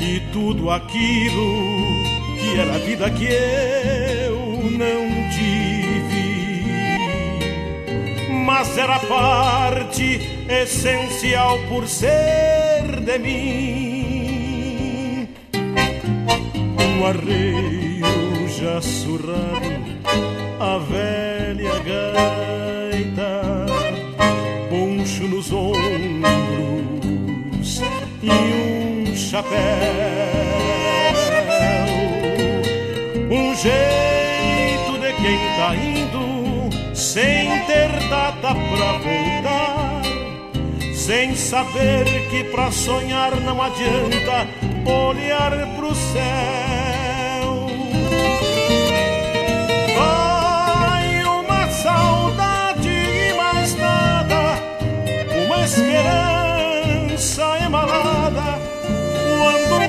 [0.00, 1.62] e tudo aquilo
[2.40, 4.36] que era vida que eu
[4.72, 6.64] não tive,
[8.44, 13.97] mas era parte essencial por ser de mim.
[16.98, 19.70] Um arreio já surrado,
[20.58, 23.40] a velha gaita,
[24.68, 25.80] poncho nos ombros
[28.20, 29.58] e um chapéu.
[33.30, 40.02] Um jeito de quem tá indo sem ter data pra voltar,
[40.92, 44.48] sem saber que pra sonhar não adianta
[44.84, 46.77] olhar pro céu.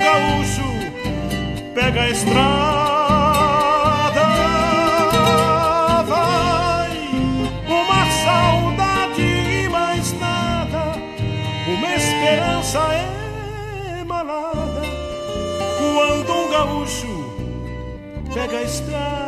[0.09, 0.63] Gaúcho
[1.73, 2.39] pega a estrada.
[6.07, 6.97] Vai
[7.67, 10.95] uma saudade e mais nada,
[11.67, 12.79] uma esperança
[14.01, 14.81] emalada
[15.77, 17.13] quando um gaúcho
[18.33, 19.18] pega a estrada.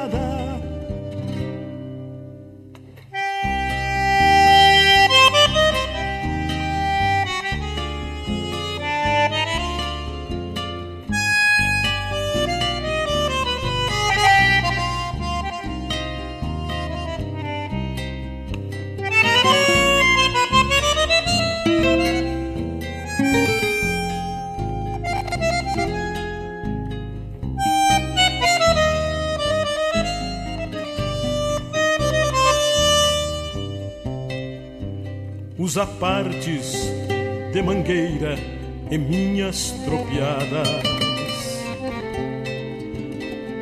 [35.81, 36.73] Os apartes
[37.51, 38.37] de mangueira
[38.91, 40.69] e minhas tropiadas.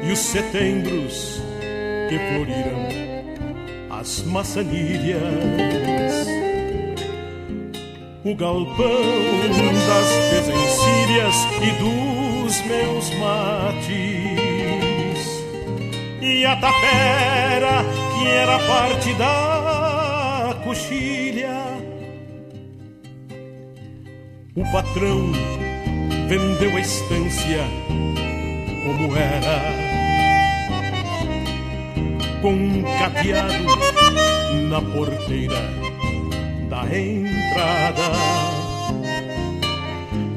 [0.03, 1.41] E os setembros
[2.09, 2.87] que floriram
[3.89, 6.27] as maçanilhas.
[8.25, 9.01] O galpão
[9.87, 14.49] das desencilhas e dos meus mates.
[16.21, 17.85] E a tapera
[18.17, 19.58] que era parte da
[24.59, 25.31] o patrão
[26.27, 27.63] vendeu a estância
[28.83, 29.61] como era,
[32.41, 33.63] com um cadeado
[34.67, 35.61] na porteira
[36.69, 38.11] da entrada.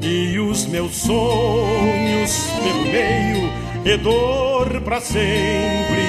[0.01, 3.53] E os meus sonhos pelo meio
[3.85, 6.07] e dor pra sempre,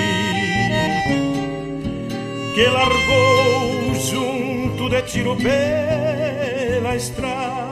[2.54, 7.63] que largou junto de tiro pela estrada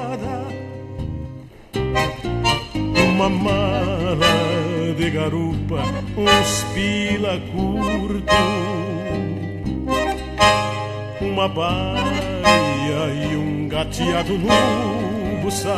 [3.21, 5.83] uma mala de garupa,
[6.17, 8.33] uns pila curto,
[11.21, 12.01] uma baia
[13.13, 15.75] e um gateado no buçal,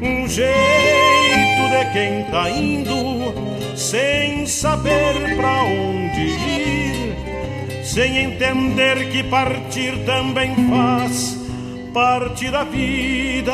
[0.00, 9.98] um jeito de quem tá indo sem saber pra onde ir, sem entender que partir
[10.04, 11.39] também faz
[11.92, 13.52] parte da vida.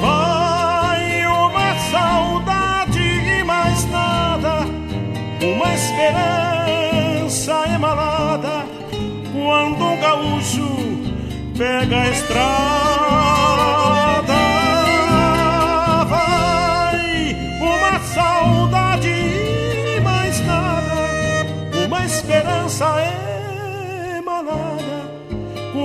[0.00, 4.66] Vai uma saudade e mais nada,
[5.42, 8.66] uma esperança emalada
[9.32, 10.68] quando um gaúcho
[11.56, 12.89] pega a estrada.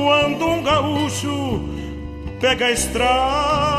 [0.06, 1.68] Quando um gaúcho
[2.40, 3.75] pega a estrada.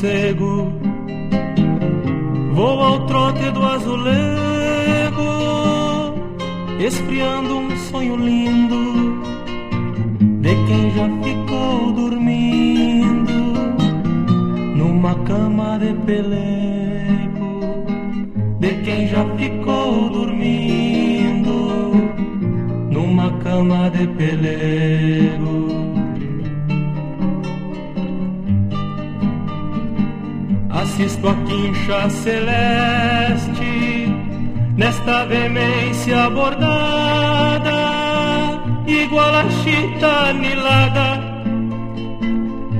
[0.00, 0.87] zegu
[31.88, 33.72] quincha celeste
[34.76, 37.72] nesta veemência bordada,
[38.86, 41.18] igual a chita anilada,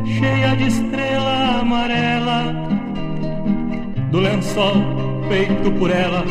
[0.05, 2.55] cheia de estrela amarela,
[4.11, 4.75] do lençol
[5.29, 6.25] feito por ela,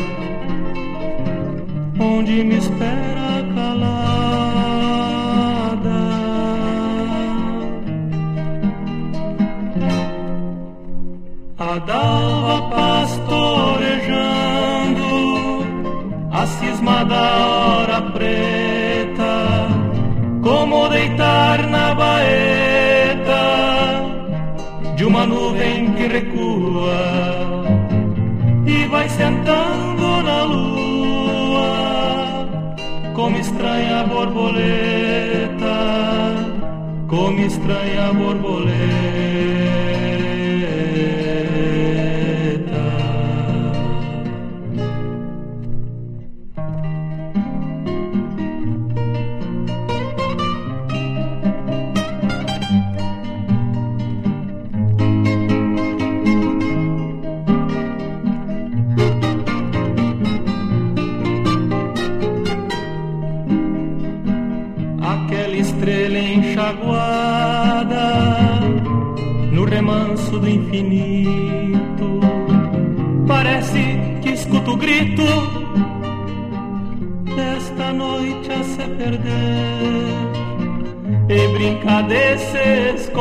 [33.48, 35.76] estranha borboleta,
[37.08, 39.67] como estranha borboleta.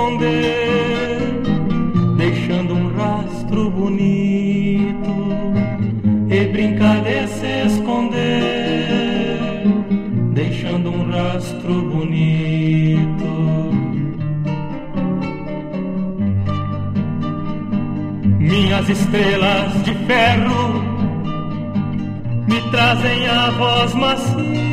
[0.08, 1.20] Esconder,
[2.18, 5.14] deixando um rastro bonito
[6.30, 8.98] e brincar de se esconder
[10.34, 13.28] deixando um rastro bonito.
[18.40, 20.82] Minhas estrelas de ferro
[22.48, 24.67] me trazem a voz macia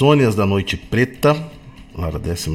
[0.00, 1.36] Insônias da Noite Preta,
[1.94, 2.50] lá da 12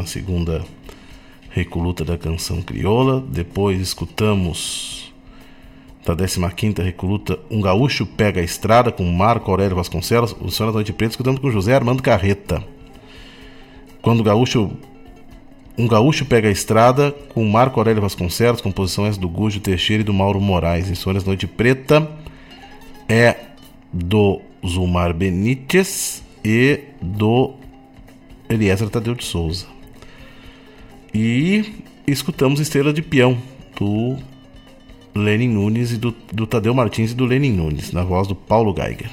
[1.52, 3.22] Recoluta da Canção Crioula.
[3.22, 5.14] Depois escutamos
[6.04, 6.16] da
[6.50, 10.32] 15 Recoluta Um Gaúcho Pega a Estrada com Marco Aurélio Vasconcelos.
[10.42, 12.64] O Insônias da Noite Preta escutamos com José Armando Carreta.
[14.02, 14.72] Quando o Gaúcho
[15.78, 20.16] um gaúcho pega a estrada com Marco Aurélio Vasconcelos, composições do Gujo Teixeira e do
[20.16, 20.90] Mauro Moraes.
[20.90, 22.10] Insônias Noite Preta
[23.08, 23.36] é
[23.94, 26.80] do Zumar Benítez e
[27.16, 27.54] do
[28.50, 29.66] Eliezer Tadeu de Souza.
[31.14, 31.74] E
[32.06, 33.38] escutamos Estrela de Peão,
[33.80, 34.18] do
[35.16, 38.76] Lenin Nunes e do, do Tadeu Martins e do Lenin Nunes, na voz do Paulo
[38.76, 39.10] Geiger.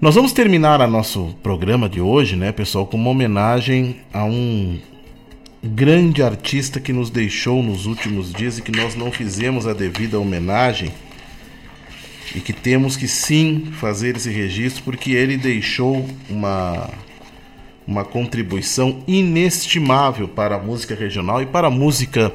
[0.00, 4.78] Nós vamos terminar o nosso programa de hoje, né, pessoal, com uma homenagem a um
[5.62, 10.18] grande artista que nos deixou nos últimos dias e que nós não fizemos a devida
[10.18, 10.90] homenagem
[12.34, 16.90] e que temos que sim fazer esse registro porque ele deixou uma
[17.86, 22.32] uma contribuição inestimável para a música regional e para a música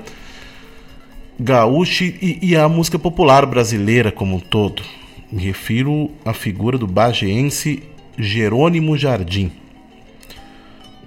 [1.40, 4.84] gaúcha e, e a música popular brasileira como um todo.
[5.32, 7.84] Me refiro à figura do bageense
[8.18, 9.52] Jerônimo Jardim,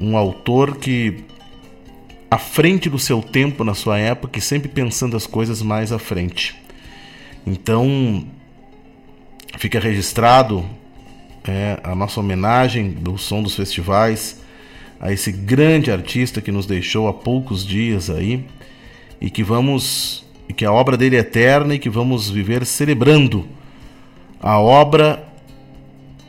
[0.00, 1.24] um autor que
[2.30, 5.98] à frente do seu tempo na sua época e sempre pensando as coisas mais à
[5.98, 6.56] frente.
[7.46, 8.26] Então,
[9.58, 10.64] fica registrado
[11.46, 14.40] é, a nossa homenagem do som dos festivais
[15.00, 18.44] a esse grande artista que nos deixou há poucos dias aí
[19.20, 23.46] e que vamos e que a obra dele é eterna e que vamos viver celebrando
[24.40, 25.24] a obra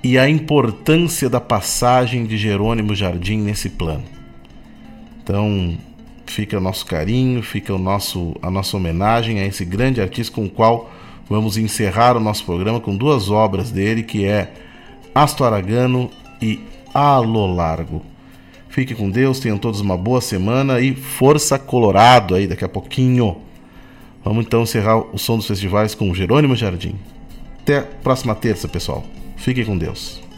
[0.03, 4.03] e a importância da passagem de Jerônimo Jardim nesse plano.
[5.22, 5.77] Então,
[6.26, 10.45] fica o nosso carinho, fica o nosso a nossa homenagem a esse grande artista com
[10.45, 10.89] o qual
[11.30, 14.51] vamos encerrar o nosso programa com duas obras dele, que é
[15.14, 16.10] Asto Aragano
[16.41, 16.60] e
[16.93, 18.01] Alo Largo.
[18.69, 23.38] Fique com Deus, tenham todos uma boa semana e força Colorado aí daqui a pouquinho.
[24.23, 26.95] Vamos então encerrar o som dos festivais com Jerônimo Jardim.
[27.61, 29.03] Até a próxima terça, pessoal.
[29.38, 30.28] Fiquem com Deus.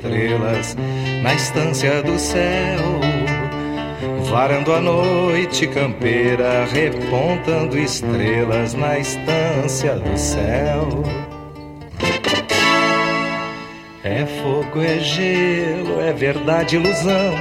[0.00, 0.76] Estrelas
[1.22, 3.00] na estância do céu.
[4.30, 10.88] Varando a noite campeira, repontando estrelas na estância do céu.
[14.02, 17.34] É fogo, é gelo, é verdade, ilusão.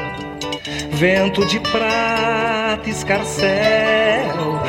[0.92, 4.60] Vento de prata, escarcel.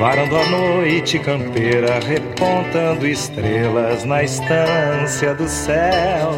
[0.00, 6.30] Varando a noite campeira, repontando estrelas na estância do céu.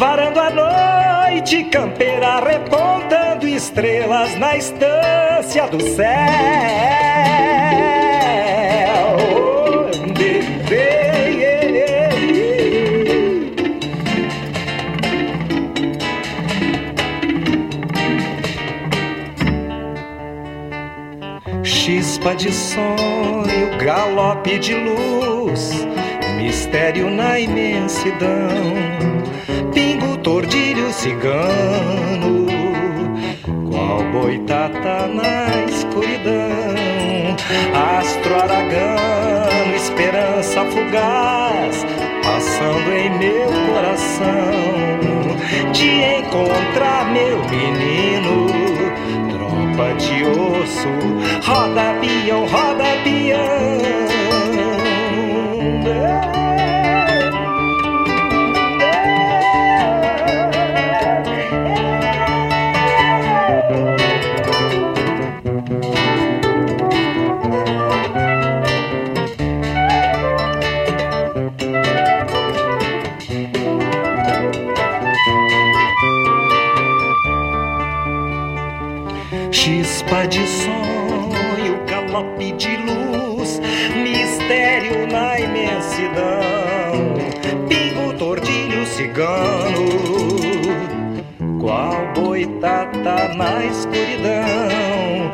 [0.00, 6.06] Varando a noite campeira, repontando estrelas na estância do céu.
[21.62, 25.86] Chispa de sonho, galope de luz,
[26.38, 29.09] mistério na imensidão,
[30.30, 32.46] tordilho, cigano,
[33.68, 37.34] qual boitata na escuridão,
[37.98, 41.84] astro aragano, esperança fugaz,
[42.22, 45.00] passando em meu coração,
[45.72, 48.46] de encontrar meu menino
[49.32, 50.88] tropa de osso,
[51.42, 53.99] roda peão, roda peão.
[80.10, 83.60] Chispa de sonho galope de luz,
[84.02, 87.14] mistério na imensidão,
[87.68, 89.86] pingo, tordilho, cigano,
[91.60, 95.32] qual boitata na escuridão,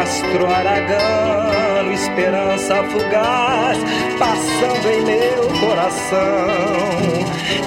[0.00, 3.78] astro aragano, esperança fugaz,
[4.16, 6.20] passando em meu coração,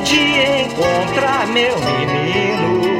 [0.01, 2.96] de encontrar meu menino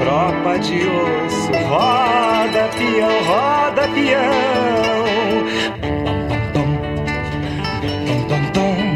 [0.00, 5.40] tropa de osso, roda peão, roda peão.
[6.54, 6.70] Dom,
[8.28, 8.88] dom, dom,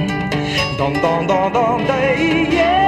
[0.76, 2.52] dom, dom, dom, dom, dom, yeah.
[2.52, 2.83] yeah.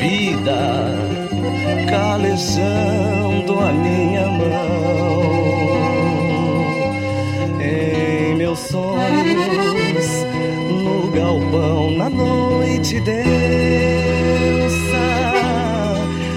[0.00, 0.96] Vida,
[1.88, 5.20] calejando a minha mão.
[7.60, 10.08] Em meus sonhos,
[10.68, 13.20] no galpão, na noite densa,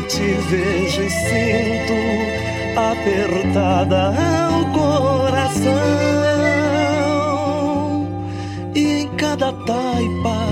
[0.09, 1.93] te vejo e sinto
[2.75, 4.13] apertada
[4.49, 5.73] ao coração.
[8.75, 10.43] E em cada taipa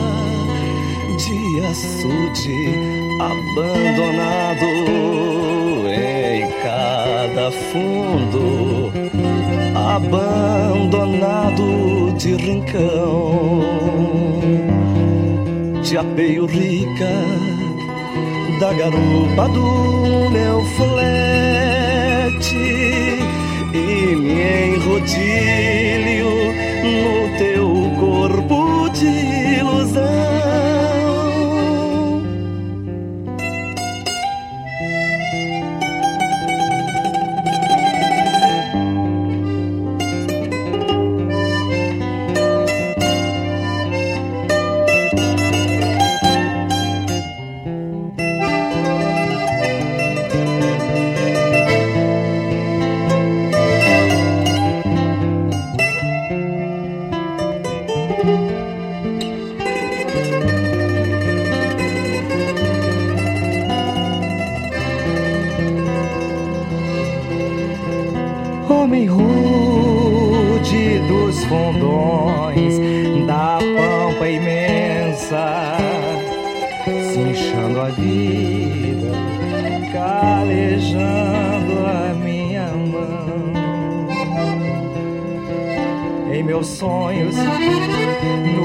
[1.17, 4.65] de açude abandonado,
[5.87, 8.91] em cada fundo
[9.75, 11.63] abandonado
[12.17, 13.61] de rincão,
[15.83, 17.11] de apeio rica
[18.59, 22.55] da garupa do meu flete
[23.73, 26.31] e me enrodilho
[26.83, 27.67] no teu
[27.99, 29.30] corpo de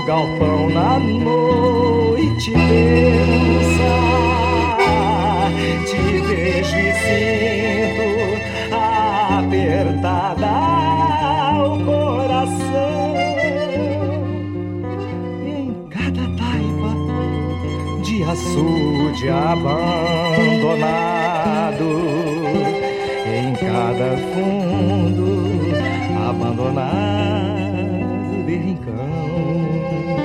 [0.07, 3.93] galpão, na noite densa,
[5.85, 5.97] te
[6.27, 8.09] vejo e sinto
[9.37, 10.55] apertada
[11.59, 13.16] o coração.
[15.45, 16.93] Em cada taipa
[18.05, 19.91] de açude abandonado,
[23.27, 25.27] em cada fundo
[26.28, 27.36] abandonado
[29.37, 30.17] rincão.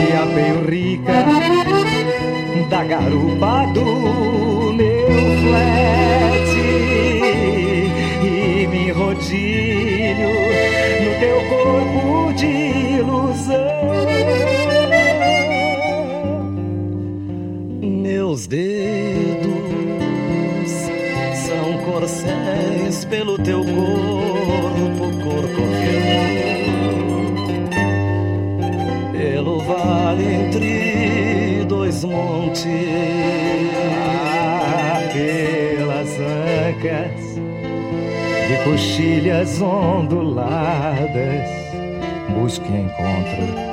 [0.00, 1.24] E a peio rica
[2.68, 5.06] da garupa do meu
[5.42, 6.50] flat
[8.22, 10.30] e me rodilho
[11.02, 12.46] no teu corpo de
[12.98, 13.80] ilusão.
[17.82, 19.50] Meus dedos
[21.34, 26.29] são corcéis pelo teu corpo corcovedo
[29.70, 32.66] vale entre dois montes,
[35.12, 37.20] pelas ancas
[38.48, 41.48] de coxilhas onduladas,
[42.34, 43.70] busque encontro.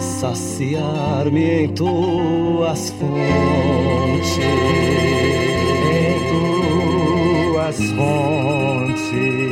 [0.00, 4.38] Saciar-me em tuas fontes,
[5.90, 6.14] em
[7.52, 9.51] tuas fontes.